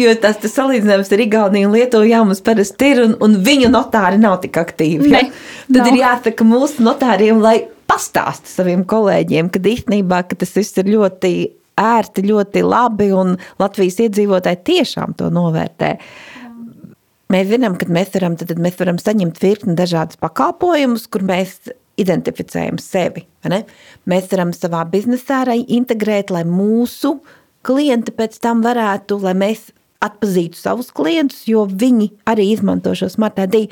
Jo 0.00 0.14
tas, 0.18 0.38
tas 0.40 0.54
salīdzinājums 0.56 1.12
ar 1.12 1.20
Igauniju 1.22 1.68
un 1.68 1.74
Lietuvu 1.76 2.08
jā, 2.08 2.22
mums 2.26 2.40
parasti 2.44 2.94
ir, 2.94 3.02
un, 3.04 3.12
un 3.22 3.36
viņu 3.44 3.68
notāri 3.70 4.18
nav 4.18 4.40
tik 4.42 4.56
aktīvi. 4.58 5.10
Ja? 5.12 5.20
Ne, 5.20 5.42
Tad 5.68 5.84
nav. 5.84 5.90
ir 5.92 6.00
jāsaka 6.00 6.46
mūsu 6.48 6.82
notāriem, 6.86 7.42
lai 7.44 7.58
pastāsta 7.90 8.48
saviem 8.48 8.86
kolēģiem, 8.88 9.50
ka 9.52 9.60
īstenībā 9.60 10.22
ka 10.30 10.38
tas 10.40 10.54
viss 10.56 10.80
ir 10.80 10.88
ļoti 10.94 11.32
ērti, 11.80 12.24
ļoti 12.28 12.62
labi, 12.66 13.10
un 13.16 13.36
Latvijas 13.62 14.00
iedzīvotāji 14.04 14.62
tiešām 14.68 15.16
to 15.18 15.30
novērtē. 15.32 15.94
Mēs 17.32 17.48
zinām, 17.48 17.78
ka 17.80 17.88
mēs 17.88 18.12
varam, 18.16 18.36
tad, 18.36 18.50
tad 18.52 18.60
mēs 18.60 18.76
varam 18.80 18.98
saņemt 19.00 19.38
virkni 19.40 19.76
dažādus 19.78 20.20
pakalpojumus, 20.20 21.06
kur 21.08 21.24
mēs 21.24 21.70
identificējam 22.00 22.80
sevi. 22.82 23.24
Mēs 24.08 24.28
varam 24.32 24.52
savā 24.56 24.82
biznesā 24.88 25.42
arī 25.46 25.62
integrēt, 25.78 26.32
lai 26.32 26.44
mūsu 26.48 27.18
klienti 27.66 28.12
pēc 28.16 28.38
tam 28.42 28.62
varētu, 28.64 29.20
lai 29.22 29.34
mēs 29.38 29.70
atpazītu 30.02 30.58
savus 30.58 30.90
klientus, 30.94 31.44
jo 31.48 31.64
viņi 31.68 32.10
arī 32.28 32.48
izmanto 32.52 32.94
šo 32.98 33.08
smart 33.12 33.38
ID. 33.44 33.68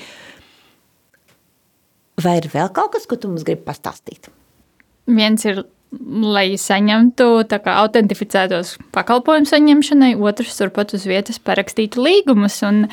Vai 2.20 2.36
ir 2.38 2.50
vēl 2.52 2.70
kaut 2.76 2.94
kas, 2.94 3.08
ko 3.08 3.18
tu 3.18 3.30
mums 3.32 3.44
gribi 3.46 3.64
pastāstīt? 3.66 4.28
Viens 5.10 5.44
ir, 5.48 5.64
lai 5.90 6.54
saņemtu 6.60 7.26
autentificētos 7.50 8.76
pakalpojumu 8.94 9.48
saņemšanai, 9.50 10.12
otrs 10.22 10.60
turpat 10.60 10.94
uz 10.94 11.06
vietas 11.10 11.40
parakstītu 11.42 12.02
līgumus. 12.04 12.60
Un 12.66 12.84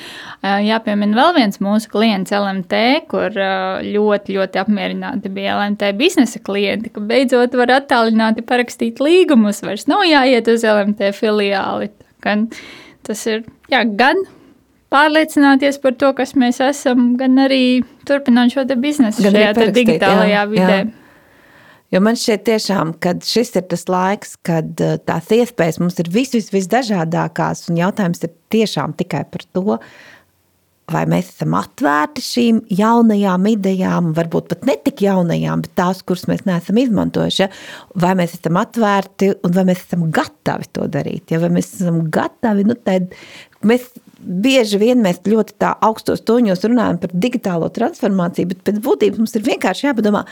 jāpiemina 0.41 1.19
vēl 1.19 1.35
viens 1.37 1.61
mūsu 1.61 1.91
klients 1.93 2.33
LMT, 2.33 2.81
kur 3.11 3.37
ļoti, 3.85 4.37
ļoti 4.39 4.63
apmierināti 4.63 5.33
bija 5.33 5.59
LMT 5.59 5.93
biznesa 5.99 6.41
klienti, 6.41 6.89
ka 6.95 7.05
beidzot 7.05 7.53
var 7.59 7.75
attālināti 7.77 8.45
parakstīt 8.47 9.03
līgumus, 9.03 9.61
vairs 9.65 9.85
nav 9.91 10.07
jāiet 10.09 10.49
uz 10.49 10.65
LMT 10.65 11.13
filiāli. 11.19 11.93
Kā 12.25 12.33
Tas 13.07 13.21
ir 13.29 13.45
jā, 13.71 13.85
gan 13.97 14.19
pārliecināties 14.91 15.79
par 15.83 15.95
to, 15.99 16.11
kas 16.17 16.33
mēs 16.39 16.59
esam, 16.63 17.13
gan 17.19 17.39
arī 17.39 17.81
turpināt 18.07 18.55
šo 18.55 18.65
biznesu 18.75 19.23
Gan 19.23 19.37
šajā 19.37 19.67
digitālajā 19.75 20.33
jā, 20.33 20.47
vidē. 20.51 20.79
jā. 20.83 21.06
Jo 21.93 22.01
man 22.03 22.17
šķiet, 22.19 22.43
tiešām, 22.49 22.91
ka 22.99 23.13
šis 23.23 23.53
ir 23.55 23.63
tas 23.71 23.85
laiks, 23.87 24.35
kad 24.45 24.83
uh, 24.83 24.97
tās 25.07 25.29
iespējas 25.31 25.79
mums 25.79 25.95
ir 26.03 26.11
vis, 26.11 26.33
vis, 26.35 26.51
visdažādākās, 26.51 27.69
un 27.71 27.79
jautājums 27.79 28.25
ir 28.27 28.33
tiešām 28.51 28.95
tikai 28.99 29.23
par 29.31 29.45
to, 29.55 29.77
vai 30.91 31.03
mēs 31.07 31.29
esam 31.33 31.55
atvērti 31.59 32.23
šīm 32.23 32.59
jaunajām 32.75 33.47
idejām, 33.51 34.11
varbūt 34.15 34.49
pat 34.51 34.67
ne 34.67 34.75
tik 34.83 35.03
jaunajām, 35.03 35.63
bet 35.63 35.73
tās, 35.79 35.99
kuras 36.07 36.27
mēs 36.31 36.45
neesam 36.47 36.79
izmantojuši, 36.79 37.41
ja? 37.43 37.47
vai 38.03 38.13
mēs 38.19 38.37
esam 38.37 38.59
atvērti 38.59 39.33
un 39.47 39.55
vai 39.55 39.65
mēs 39.67 39.83
esam 39.87 40.07
gatavi 40.15 40.69
to 40.75 40.87
darīt. 40.91 41.31
Ja? 41.31 41.41
Vai 41.43 41.51
mēs 41.55 41.73
esam 41.75 42.05
gatavi, 42.11 42.67
nu 42.67 42.75
tad 42.87 43.15
mēs 43.67 43.89
bieži 44.17 44.79
vien 44.81 45.03
mēs 45.03 45.19
ļoti 45.27 45.71
augstos 45.75 46.23
toņos 46.27 46.63
runājam 46.67 47.01
par 47.03 47.15
digitālo 47.15 47.71
transformāciju, 47.73 48.53
bet 48.53 48.63
pēc 48.67 48.79
būtības 48.83 49.21
mums 49.21 49.35
ir 49.37 49.45
vienkārši 49.47 49.89
jāpadomā, 49.89 50.23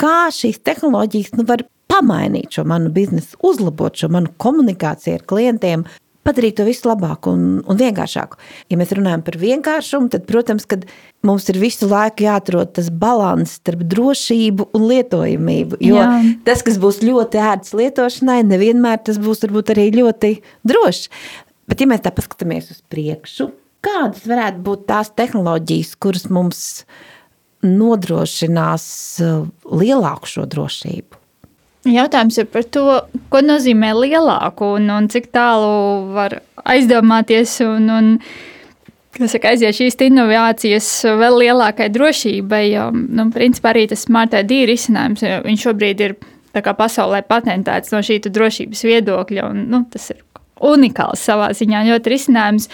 kā 0.00 0.28
šīs 0.34 0.62
tehnoloģijas 0.66 1.34
nu, 1.38 1.46
var 1.48 1.64
pamainīt 1.92 2.56
šo 2.56 2.64
manu 2.68 2.92
biznesu, 2.94 3.36
uzlabot 3.44 3.96
šo 3.98 4.08
manu 4.12 4.32
komunikāciju 4.40 5.18
ar 5.18 5.26
klientiem, 5.28 5.84
padarīt 6.22 6.56
to 6.58 6.66
visu 6.66 6.86
labāku 6.88 7.32
un, 7.34 7.44
un 7.66 7.78
vienkāršāku. 7.78 8.38
Ja 8.70 8.78
mēs 8.80 8.92
runājam 8.94 9.24
par 9.26 9.36
vienkāršumu, 9.40 10.10
tad, 10.12 10.26
protams, 10.28 10.66
mums 11.26 11.48
ir 11.50 11.58
visu 11.62 11.88
laiku 11.90 12.26
jāatrod 12.26 12.74
tas 12.78 12.90
līdzsvars 12.94 13.56
starp 13.58 13.82
drošību 13.90 14.68
un 14.76 14.86
lietojamību. 14.90 15.80
Jo 15.82 15.98
Jā. 15.98 16.10
tas, 16.46 16.62
kas 16.66 16.78
būs 16.82 17.02
ļoti 17.04 17.42
ērts 17.42 17.74
lietošanai, 17.78 18.42
nevienmēr 18.52 19.02
tas 19.08 19.18
būs 19.22 19.42
varbūt 19.46 19.74
arī 19.74 19.90
ļoti 19.98 20.36
drošs. 20.68 21.08
Bet, 21.70 21.82
ja 21.82 21.88
mēs 21.90 22.02
tā 22.04 22.12
paskatāmies 22.14 22.70
uz 22.74 22.82
priekšu, 22.92 23.50
kādas 23.82 24.26
varētu 24.28 24.62
būt 24.66 24.86
tās 24.90 25.10
tehnoloģijas, 25.18 25.96
kuras 26.02 26.28
mums 26.30 26.62
nodrošinās 27.62 28.86
uh, 29.22 29.42
lielāku 29.70 30.30
šo 30.30 30.46
drošību? 30.50 31.18
Jautājums 31.88 32.36
ir 32.38 32.46
par 32.46 32.62
to, 32.70 32.86
ko 33.32 33.40
nozīmē 33.42 33.90
lielāku 33.96 34.76
un, 34.76 34.86
un 34.94 35.08
cik 35.10 35.32
tālu 35.34 36.12
var 36.14 36.36
aizdomāties 36.70 37.56
un, 37.66 37.88
un 37.90 38.10
saka, 39.18 39.50
aiziet 39.50 39.74
šīs 39.76 39.98
inovācijas 40.06 40.88
vēl 41.18 41.40
lielākai 41.42 41.88
drošībai. 41.92 42.62
Jo, 42.70 42.88
nu, 42.92 43.26
principā 43.34 43.72
arī 43.72 43.88
tas 43.90 44.06
smart 44.06 44.36
ID 44.38 44.62
risinājums, 44.70 45.26
viņš 45.42 45.66
šobrīd 45.66 46.04
ir 46.06 46.16
pasaulē 46.54 47.24
patentēts 47.26 47.90
no 47.90 48.02
šī 48.04 48.20
drošības 48.28 48.84
viedokļa. 48.86 49.48
Un, 49.50 49.66
nu, 49.72 49.82
tas 49.90 50.12
ir 50.14 50.22
unikāls 50.62 51.24
savā 51.26 51.50
ziņā, 51.56 51.82
ļoti 51.90 52.14
risinājums. 52.14 52.68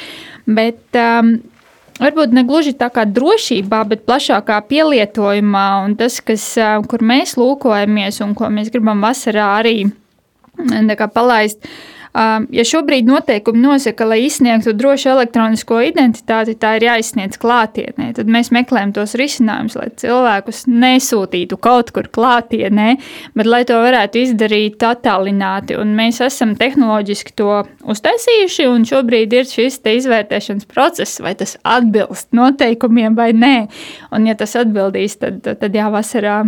Bet, 0.44 0.84
um, 1.00 1.38
Varbūt 1.98 2.34
ne 2.34 2.44
gluži 2.46 2.76
tā 2.78 2.88
kā 2.94 3.02
drošībā, 3.10 3.82
bet 3.90 4.04
plašākā 4.06 4.60
pielietojumā, 4.70 5.66
un 5.82 5.96
tas, 5.98 6.20
kas, 6.22 6.44
kur 6.90 7.02
mēs 7.02 7.34
lūkojamies 7.40 8.20
un 8.22 8.36
ko 8.38 8.50
mēs 8.54 8.70
gribam 8.74 9.02
vasarā 9.02 9.48
arī 9.58 9.90
palaist. 11.14 11.58
Ja 12.14 12.64
šobrīd 12.64 13.06
noteikumi 13.06 13.60
nosaka, 13.62 14.06
lai 14.08 14.22
izsniegtu 14.24 14.72
drošu 14.76 15.10
elektronisko 15.12 15.80
identitāti, 15.86 16.56
tā 16.58 16.74
ir 16.78 16.86
jāizsniedz 16.88 17.38
klātienē. 17.40 18.10
Tad 18.16 18.30
mēs 18.32 18.50
meklējam 18.54 18.94
tos 18.96 19.14
risinājumus, 19.18 19.76
lai 19.78 19.88
cilvēkus 20.00 20.64
nesūtītu 20.72 21.58
kaut 21.62 21.92
kur 21.94 22.08
klātienē, 22.12 22.88
bet 23.38 23.50
lai 23.50 23.62
to 23.68 23.78
varētu 23.84 24.22
izdarīt 24.24 24.82
attālināti. 24.88 25.76
Un 25.78 25.92
mēs 25.98 26.22
esam 26.24 26.56
tehnoloģiski 26.58 27.36
to 27.38 27.62
uztaisījuši, 27.84 28.68
un 28.72 28.86
šobrīd 28.88 29.36
ir 29.36 29.48
šis 29.48 29.80
izvērtēšanas 29.88 30.68
process, 30.70 31.20
vai 31.24 31.34
tas 31.38 31.56
atbilst 31.64 32.32
noteikumiem 32.36 33.18
vai 33.18 33.30
nē. 33.36 33.56
Un, 34.14 34.26
ja 34.28 34.36
tas 34.38 34.56
atbildīs, 34.58 35.20
tad, 35.22 35.44
tad 35.44 35.76
jā, 35.76 35.90
vasarā 35.92 36.42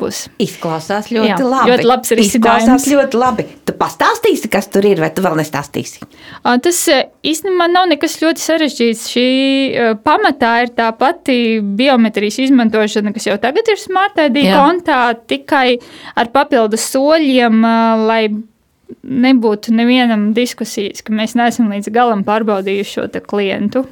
būs. 0.00 0.22
Izklausās 0.42 1.08
ļoti 1.12 1.30
Jā, 1.30 1.36
labi. 1.40 1.70
ļoti 1.72 1.86
labs 1.88 2.12
Izklausās 2.12 2.20
risinājums. 2.20 2.88
ļoti 2.92 3.20
labi. 3.20 3.46
Tu 3.68 3.74
pastāstīsi, 3.80 4.50
kas 4.52 4.68
tur 4.72 4.84
ir, 4.88 5.00
vai 5.00 5.10
tu 5.14 5.24
vēl 5.24 5.38
nestāstīsi? 5.40 6.02
Tas 6.42 6.80
ā, 6.92 6.98
īstenībā 7.24 7.68
nav 7.72 7.88
nekas 7.92 8.18
ļoti 8.22 8.44
sarežģīts. 8.44 9.06
Šī 9.14 9.26
ā, 9.26 9.88
pamatā 10.04 10.52
ir 10.66 10.74
tā 10.76 10.90
pati 10.98 11.38
biometrijas 11.60 12.40
izmantošana, 12.46 13.14
kas 13.16 13.30
jau 13.30 13.38
tagad 13.40 13.68
ir 13.72 13.80
Smart 13.80 14.20
ID 14.26 14.42
kontā, 14.52 15.00
tikai 15.28 15.78
ar 16.16 16.32
papildus 16.34 16.90
soļiem, 16.92 17.64
ā, 17.64 17.78
lai 18.06 18.22
nebūtu 19.02 19.74
nevienam 19.74 20.32
diskusijas, 20.36 21.02
ka 21.02 21.14
mēs 21.14 21.34
neesam 21.38 21.70
līdz 21.72 21.90
galam 21.94 22.22
pārbaudījuši 22.26 22.98
šo 22.98 23.08
klientu. 23.26 23.86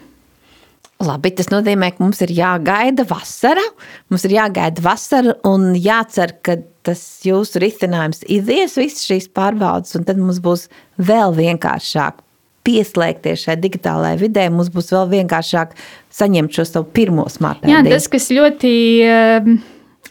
Labi, 1.05 1.33
tas 1.37 1.51
nozīmē, 1.53 1.93
ka 1.95 2.05
mums 2.05 2.23
ir 2.25 2.33
jāgaida 2.35 3.07
vasara. 3.09 3.65
Mums 4.13 4.27
ir 4.29 4.37
jāgaida 4.39 4.85
vasara 4.85 5.37
un 5.49 5.73
jācer, 5.77 6.37
ka 6.45 6.59
tas 6.85 7.03
jūsu 7.25 7.63
risinājums 7.65 8.25
izies 8.29 8.77
visas 8.81 9.07
šīs 9.09 9.31
pārbaudas, 9.35 9.95
un 9.99 10.07
tad 10.09 10.21
mums 10.21 10.41
būs 10.45 10.69
vēl 11.01 11.37
vienkāršāk 11.39 12.21
pieslēgties 12.65 13.45
šai 13.45 13.59
digitālajai 13.61 14.21
vidē. 14.23 14.49
Mums 14.53 14.71
būs 14.73 14.91
vēl 14.95 15.11
vienkāršāk 15.13 15.77
saņemt 16.15 16.57
šo 16.57 16.67
savu 16.69 16.89
pirmo 16.97 17.27
smartphone. 17.33 17.73
Jā, 17.73 17.85
tas, 17.87 18.09
kas 18.13 18.31
ļoti 18.33 18.75
um, 19.09 19.59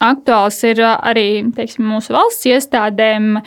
aktuāls 0.02 0.58
ir 0.66 0.80
arī 0.84 1.26
teiksim, 1.54 1.86
mūsu 1.88 2.14
valsts 2.14 2.48
iestādēm. 2.50 3.38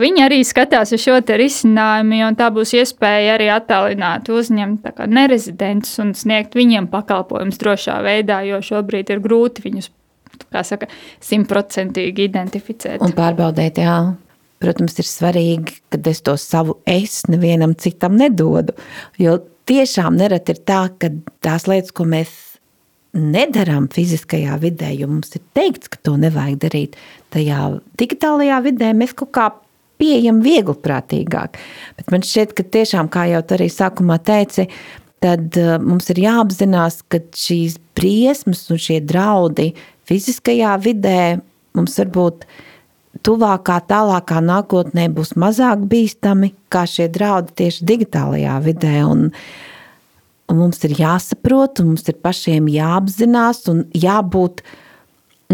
Viņi 0.00 0.24
arī 0.24 0.40
skatās 0.46 0.94
uz 0.96 1.04
šo 1.04 1.18
risinājumu, 1.20 2.22
un 2.26 2.38
tā 2.38 2.50
būs 2.54 2.74
iespēja 2.80 3.36
arī 3.36 3.50
attālināt 3.54 4.30
uzņemt 4.32 5.04
nerezidentus 5.10 5.98
un 6.02 6.14
sniegt 6.18 6.56
viņiem 6.58 6.90
pakalpojumus 6.90 7.60
drošā 7.60 8.00
veidā, 8.06 8.42
jo 8.48 8.60
šobrīd 8.64 9.12
ir 9.14 9.22
grūti 9.24 9.68
viņus 9.68 9.90
simtprocentīgi 11.20 12.26
identificēt. 12.30 13.04
Un 13.04 13.14
pārbaudīt, 13.14 13.78
jā. 13.84 14.00
Protams, 14.60 14.98
ir 15.00 15.06
svarīgi, 15.08 15.78
ka 15.88 16.00
es 16.10 16.20
to 16.20 16.34
savu 16.36 16.80
es 16.88 17.22
nevienam 17.32 17.72
citam 17.80 18.18
nedodu. 18.20 18.74
Jo 19.16 19.38
tiešām 19.70 20.18
nereti 20.20 20.52
ir 20.52 20.60
tā, 20.68 20.82
ka 21.00 21.08
tās 21.40 21.64
lietas, 21.70 21.94
ko 21.96 22.04
mēs 22.04 22.49
nedarām 23.16 23.88
fiziskajā 23.90 24.56
vidē, 24.62 24.90
jo 24.94 25.08
mums 25.10 25.34
ir 25.34 25.42
teikts, 25.56 25.90
ka 25.90 25.98
to 26.06 26.14
nevajag 26.20 26.60
darīt. 26.62 26.96
Tajā 27.34 27.80
digitālajā 27.98 28.60
vidē 28.66 28.92
mēs 28.96 29.14
kaut 29.18 29.32
kā 29.34 29.48
pieejam 30.00 30.40
viegli 30.44 30.76
prātīgāk. 30.84 31.58
Bet 31.98 32.10
man 32.14 32.24
šķiet, 32.24 32.54
ka 32.56 32.64
tiešām, 32.78 33.10
kā 33.12 33.26
jau 33.32 33.42
arī 33.56 33.68
sākumā 33.72 34.20
teici, 34.24 34.68
tad 35.20 35.58
uh, 35.60 35.76
mums 35.82 36.08
ir 36.14 36.22
jāapzinās, 36.22 37.02
ka 37.12 37.20
šīs 37.36 37.76
briesmas 37.98 38.64
un 38.72 38.80
šie 38.80 39.00
draudi 39.04 39.72
fiziskajā 40.08 40.76
vidē 40.80 41.20
mums 41.76 41.98
varbūt 42.00 42.46
tuvākā, 43.26 43.82
tālākā 43.90 44.38
nākotnē 44.40 45.10
būs 45.12 45.34
mazāk 45.38 45.82
bīstami 45.90 46.54
kā 46.72 46.86
šie 46.88 47.10
draudi 47.12 47.52
tieši 47.60 47.84
digitālajā 47.90 48.56
vidē. 48.64 48.94
Un, 49.10 49.28
uh, 49.28 49.69
Un 50.50 50.58
mums 50.58 50.80
ir 50.86 50.96
jāsaprot, 50.98 51.80
un 51.82 51.92
mums 51.92 52.06
ir 52.10 52.16
pašiem 52.22 52.66
jāapzinās 52.70 53.62
un 53.70 53.84
jābūt, 53.94 54.64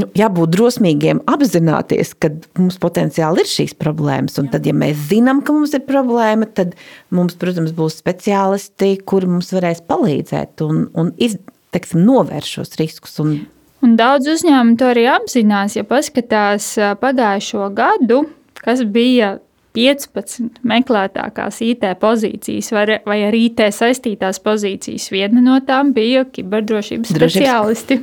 nu, 0.00 0.06
jābūt 0.16 0.54
drosmīgiem 0.54 1.20
apzināties, 1.28 2.14
ka 2.16 2.30
mums 2.56 2.78
potenciāli 2.80 3.44
ir 3.44 3.50
šīs 3.50 3.76
problēmas. 3.76 4.38
Un 4.40 4.48
tad, 4.52 4.68
ja 4.68 4.72
mēs 4.76 5.08
zinām, 5.10 5.42
ka 5.44 5.56
mums 5.56 5.76
ir 5.76 5.84
problēma, 5.88 6.48
tad 6.48 6.72
mums, 7.14 7.36
protams, 7.40 7.76
būs 7.76 8.00
speciālisti, 8.00 8.94
kuri 9.04 9.28
mums 9.36 9.52
varēs 9.52 9.84
palīdzēt 9.84 10.64
un, 10.64 10.86
un 10.96 11.12
iz, 11.20 11.36
teiksim, 11.76 12.00
novērst 12.08 12.56
šos 12.56 12.80
riskus. 12.80 13.20
Un, 13.24 13.36
Un 13.84 13.92
daudz 13.98 14.26
uzņēmumu 14.32 14.78
to 14.80 14.86
arī 14.88 15.04
apzinās. 15.12 15.76
Ja 15.76 15.84
paskatās 15.86 16.72
pagājušo 17.02 17.68
gadu, 17.76 18.22
kas 18.64 18.80
bija 18.88 19.36
15 19.76 20.60
meklētākās 20.66 21.60
IT 21.66 21.86
pozīcijas 22.00 22.72
vai, 22.74 22.84
vai 23.06 23.20
ar 23.28 23.36
IT 23.36 23.62
saistītās 23.76 24.40
pozīcijas. 24.44 25.10
Viena 25.12 25.42
no 25.44 25.58
tām 25.66 25.92
bija 25.96 26.24
kiberdrošības 26.28 27.12
Drošības. 27.12 27.36
speciālisti. 27.36 28.00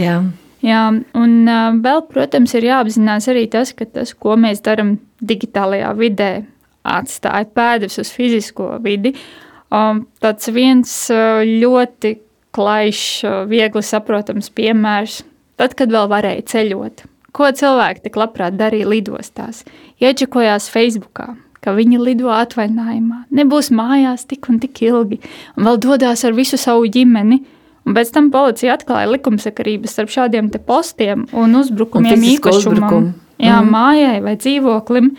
Jā. 0.00 0.18
Jā, 0.64 0.82
un 1.20 1.32
vēl, 1.84 2.02
protams, 2.08 2.54
ir 2.56 2.70
jāapzinās 2.70 3.28
arī 3.28 3.44
tas, 3.52 3.74
ka 3.76 3.84
tas, 3.84 4.14
ko 4.16 4.38
mēs 4.40 4.62
darām 4.64 4.96
digitālajā 5.20 5.90
vidē, 5.98 6.30
atstāja 6.88 7.48
pēdas 7.52 8.00
uz 8.00 8.12
fizisko 8.12 8.70
vidi. 8.84 9.12
Tāds 9.68 10.52
viens 10.54 10.94
ļoti 11.10 12.14
klajšs, 12.54 13.48
viegli 13.50 13.82
saprotams 13.84 14.48
piemērs, 14.56 15.20
tad, 15.60 15.76
kad 15.76 15.92
vēl 15.92 16.08
varēja 16.12 16.46
ceļot 16.54 17.04
Ko 17.34 17.48
cilvēki 17.50 18.04
tik 18.04 18.18
labprāt 18.20 18.54
darīja 18.54 18.86
lidostās? 18.86 19.64
Iečakojās 19.98 20.68
Facebookā, 20.70 21.32
ka 21.64 21.74
viņi 21.74 21.98
lido 21.98 22.30
atvaļinājumā, 22.30 23.24
nebūs 23.34 23.72
mājās 23.74 24.28
tik 24.30 24.46
un 24.52 24.60
tik 24.62 24.84
ilgi, 24.86 25.18
un 25.58 25.66
vēl 25.66 25.80
dodas 25.82 26.22
ar 26.26 26.36
visu 26.36 26.60
savu 26.60 26.86
ģimeni. 26.86 27.40
Un 27.84 27.92
pēc 27.92 28.14
tam 28.14 28.30
policija 28.32 28.78
atklāja 28.78 29.10
likumsakarības 29.10 29.92
starp 29.92 30.12
šādiem 30.14 30.46
postiem 30.64 31.26
un 31.36 31.58
uzbrukumiem 31.58 32.16
un 32.16 32.28
īpašumam, 32.30 32.78
uzbrukumu. 32.78 33.10
jā, 33.36 33.58
mm. 33.58 33.74
mājai 33.74 34.22
vai 34.24 34.36
dzīvoklim. 34.40 35.10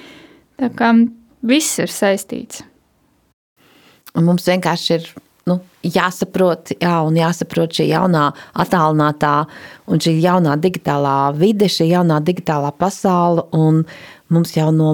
Tā 0.57 0.71
kā 0.73 0.89
viss 1.45 1.77
ir 1.83 1.93
saistīts. 1.93 2.63
Un 4.15 4.25
mums 4.25 4.47
vienkārši 4.49 4.95
ir 4.95 5.05
jāsaprot, 5.93 6.73
jā, 6.81 6.95
un 7.05 7.17
jāsaprot 7.19 7.75
šī 7.77 7.89
jaunā, 7.91 8.29
attālinātā 8.63 9.35
un 9.91 10.01
šī 10.01 10.15
jaunā 10.23 10.55
digitālā 10.61 11.17
vide, 11.37 11.69
šī 11.71 11.89
jaunā 11.91 12.21
digitālā 12.25 12.71
pasaule. 12.79 13.47
Mums 14.33 14.55
jau 14.55 14.71
no 14.73 14.93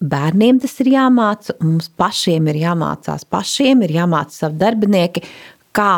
bērniem 0.00 0.60
tas 0.60 0.78
ir 0.82 0.92
jāmāca, 0.94 1.56
un 1.60 1.74
mums 1.74 1.90
pašiem 2.00 2.48
ir 2.52 2.62
jāmācās, 2.62 3.26
pašiem 3.28 3.84
ir 3.86 3.96
jāmāca 4.00 4.44
savi 4.44 4.60
darbinieki, 4.60 5.24
kā 5.76 5.92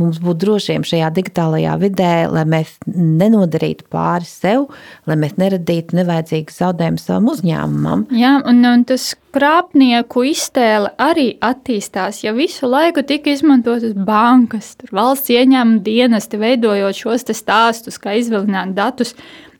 mums 0.00 0.18
būt 0.22 0.40
drošiem 0.42 0.84
šajā 0.86 1.10
digitālajā 1.14 1.74
vidē, 1.82 2.12
lai 2.30 2.44
mēs 2.48 2.72
nenodarītu 2.90 3.86
pāri 3.92 4.26
sev, 4.28 4.66
lai 5.08 5.16
mēs 5.20 5.36
neradītu 5.40 5.98
nevajadzīgu 6.00 6.54
zaudējumu 6.54 7.02
savam 7.02 7.30
uzņēmumam. 7.34 8.06
Jā, 8.14 8.34
un, 8.50 8.64
un 8.70 8.84
tas 8.88 9.12
krāpnieku 9.34 10.26
iztēle 10.30 10.92
arī 11.02 11.28
attīstās. 11.44 12.22
Ja 12.26 12.34
visu 12.36 12.70
laiku 12.70 13.04
tika 13.06 13.32
izmantotas 13.34 13.94
bankas, 13.94 14.74
valsts 14.94 15.32
ieņēmuma 15.34 15.82
dienesti, 15.86 16.42
veidojot 16.42 17.00
šos 17.04 17.28
stāstus, 17.34 18.00
kā 18.02 18.18
izvilināt 18.18 18.74
datus, 18.76 19.14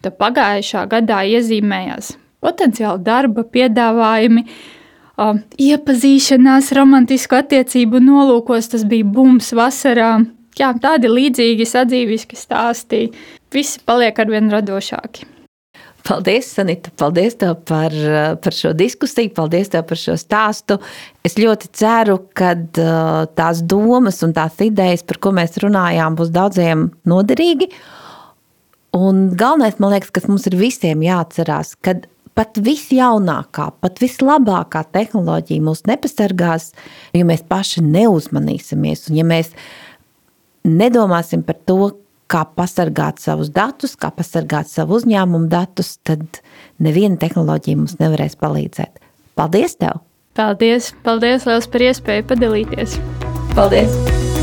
tad 0.04 0.18
pagājušā 0.20 0.84
gadā 0.90 1.22
iezīmējās 1.36 2.14
potenciāli 2.44 3.04
darba 3.04 3.44
piedāvājumi 3.48 4.44
uh, 5.18 5.34
iepazīšanās, 5.60 6.72
romantisku 6.78 7.38
attiecību 7.38 8.00
nolūkos. 8.04 8.72
Tas 8.74 8.86
bija 8.88 9.06
bums 9.06 9.52
vasarā. 9.56 10.16
Jā, 10.58 10.70
tādi 10.78 11.10
līdzīgi 11.10 11.66
sadzīviski 11.66 12.38
stāstī. 12.38 13.08
Visi 13.54 13.80
paliek 13.86 14.18
arvien 14.22 14.52
radošāki. 14.52 15.30
Paldies, 16.04 16.50
Sanita, 16.52 16.90
paldies 17.00 17.38
tev 17.40 17.54
par, 17.64 17.94
par 18.44 18.52
šo 18.52 18.74
diskusiju, 18.76 19.30
paldies 19.32 19.70
tev 19.72 19.86
par 19.88 19.96
šo 19.96 20.18
stāstu. 20.20 20.76
Es 21.24 21.38
ļoti 21.40 21.70
ceru, 21.72 22.18
ka 22.36 22.52
tās 23.38 23.62
domas 23.64 24.20
un 24.26 24.34
tās 24.36 24.60
idejas, 24.60 25.02
par 25.08 25.18
ko 25.24 25.32
mēs 25.32 25.56
runājām, 25.64 26.18
būs 26.18 26.32
daudziem 26.34 26.90
noderīgi. 27.08 27.70
Un 28.94 29.30
galvenais, 29.32 29.80
man 29.80 29.96
liekas, 29.96 30.12
kas 30.14 30.28
mums 30.28 30.44
ir 30.50 30.58
visiem 30.60 31.00
jāatcerās, 31.02 31.72
kad 31.80 32.04
pat 32.38 32.58
visjaunākā, 32.66 33.68
pat 33.82 34.00
vislabākā 34.02 34.84
tehnoloģija 34.94 35.64
mūs 35.64 35.84
nepasargās, 35.88 36.72
ja 37.14 37.26
mēs 37.26 37.44
paši 37.48 37.84
neuzmanīsimies 37.86 39.08
un 39.10 39.20
ja 39.20 39.26
mēs 39.28 39.52
nedomāsim 40.66 41.44
par 41.46 41.60
to, 41.68 41.92
kā 42.30 42.42
pasargāt 42.56 43.20
savus 43.22 43.52
datus, 43.54 43.94
kā 44.00 44.10
pasargāt 44.14 44.70
savu 44.70 44.98
uzņēmumu 44.98 45.50
datus, 45.52 45.98
tad 46.02 46.40
neviena 46.82 47.20
tehnoloģija 47.20 47.82
mums 47.82 47.98
nevarēs 48.00 48.38
palīdzēt. 48.40 49.02
Paldies 49.38 49.78
tev! 49.78 50.02
Paldies! 50.34 50.94
Paldies 51.06 51.46
liels 51.46 51.70
par 51.70 51.88
iespēju 51.90 52.30
padalīties! 52.32 52.98
Paldies! 53.54 54.33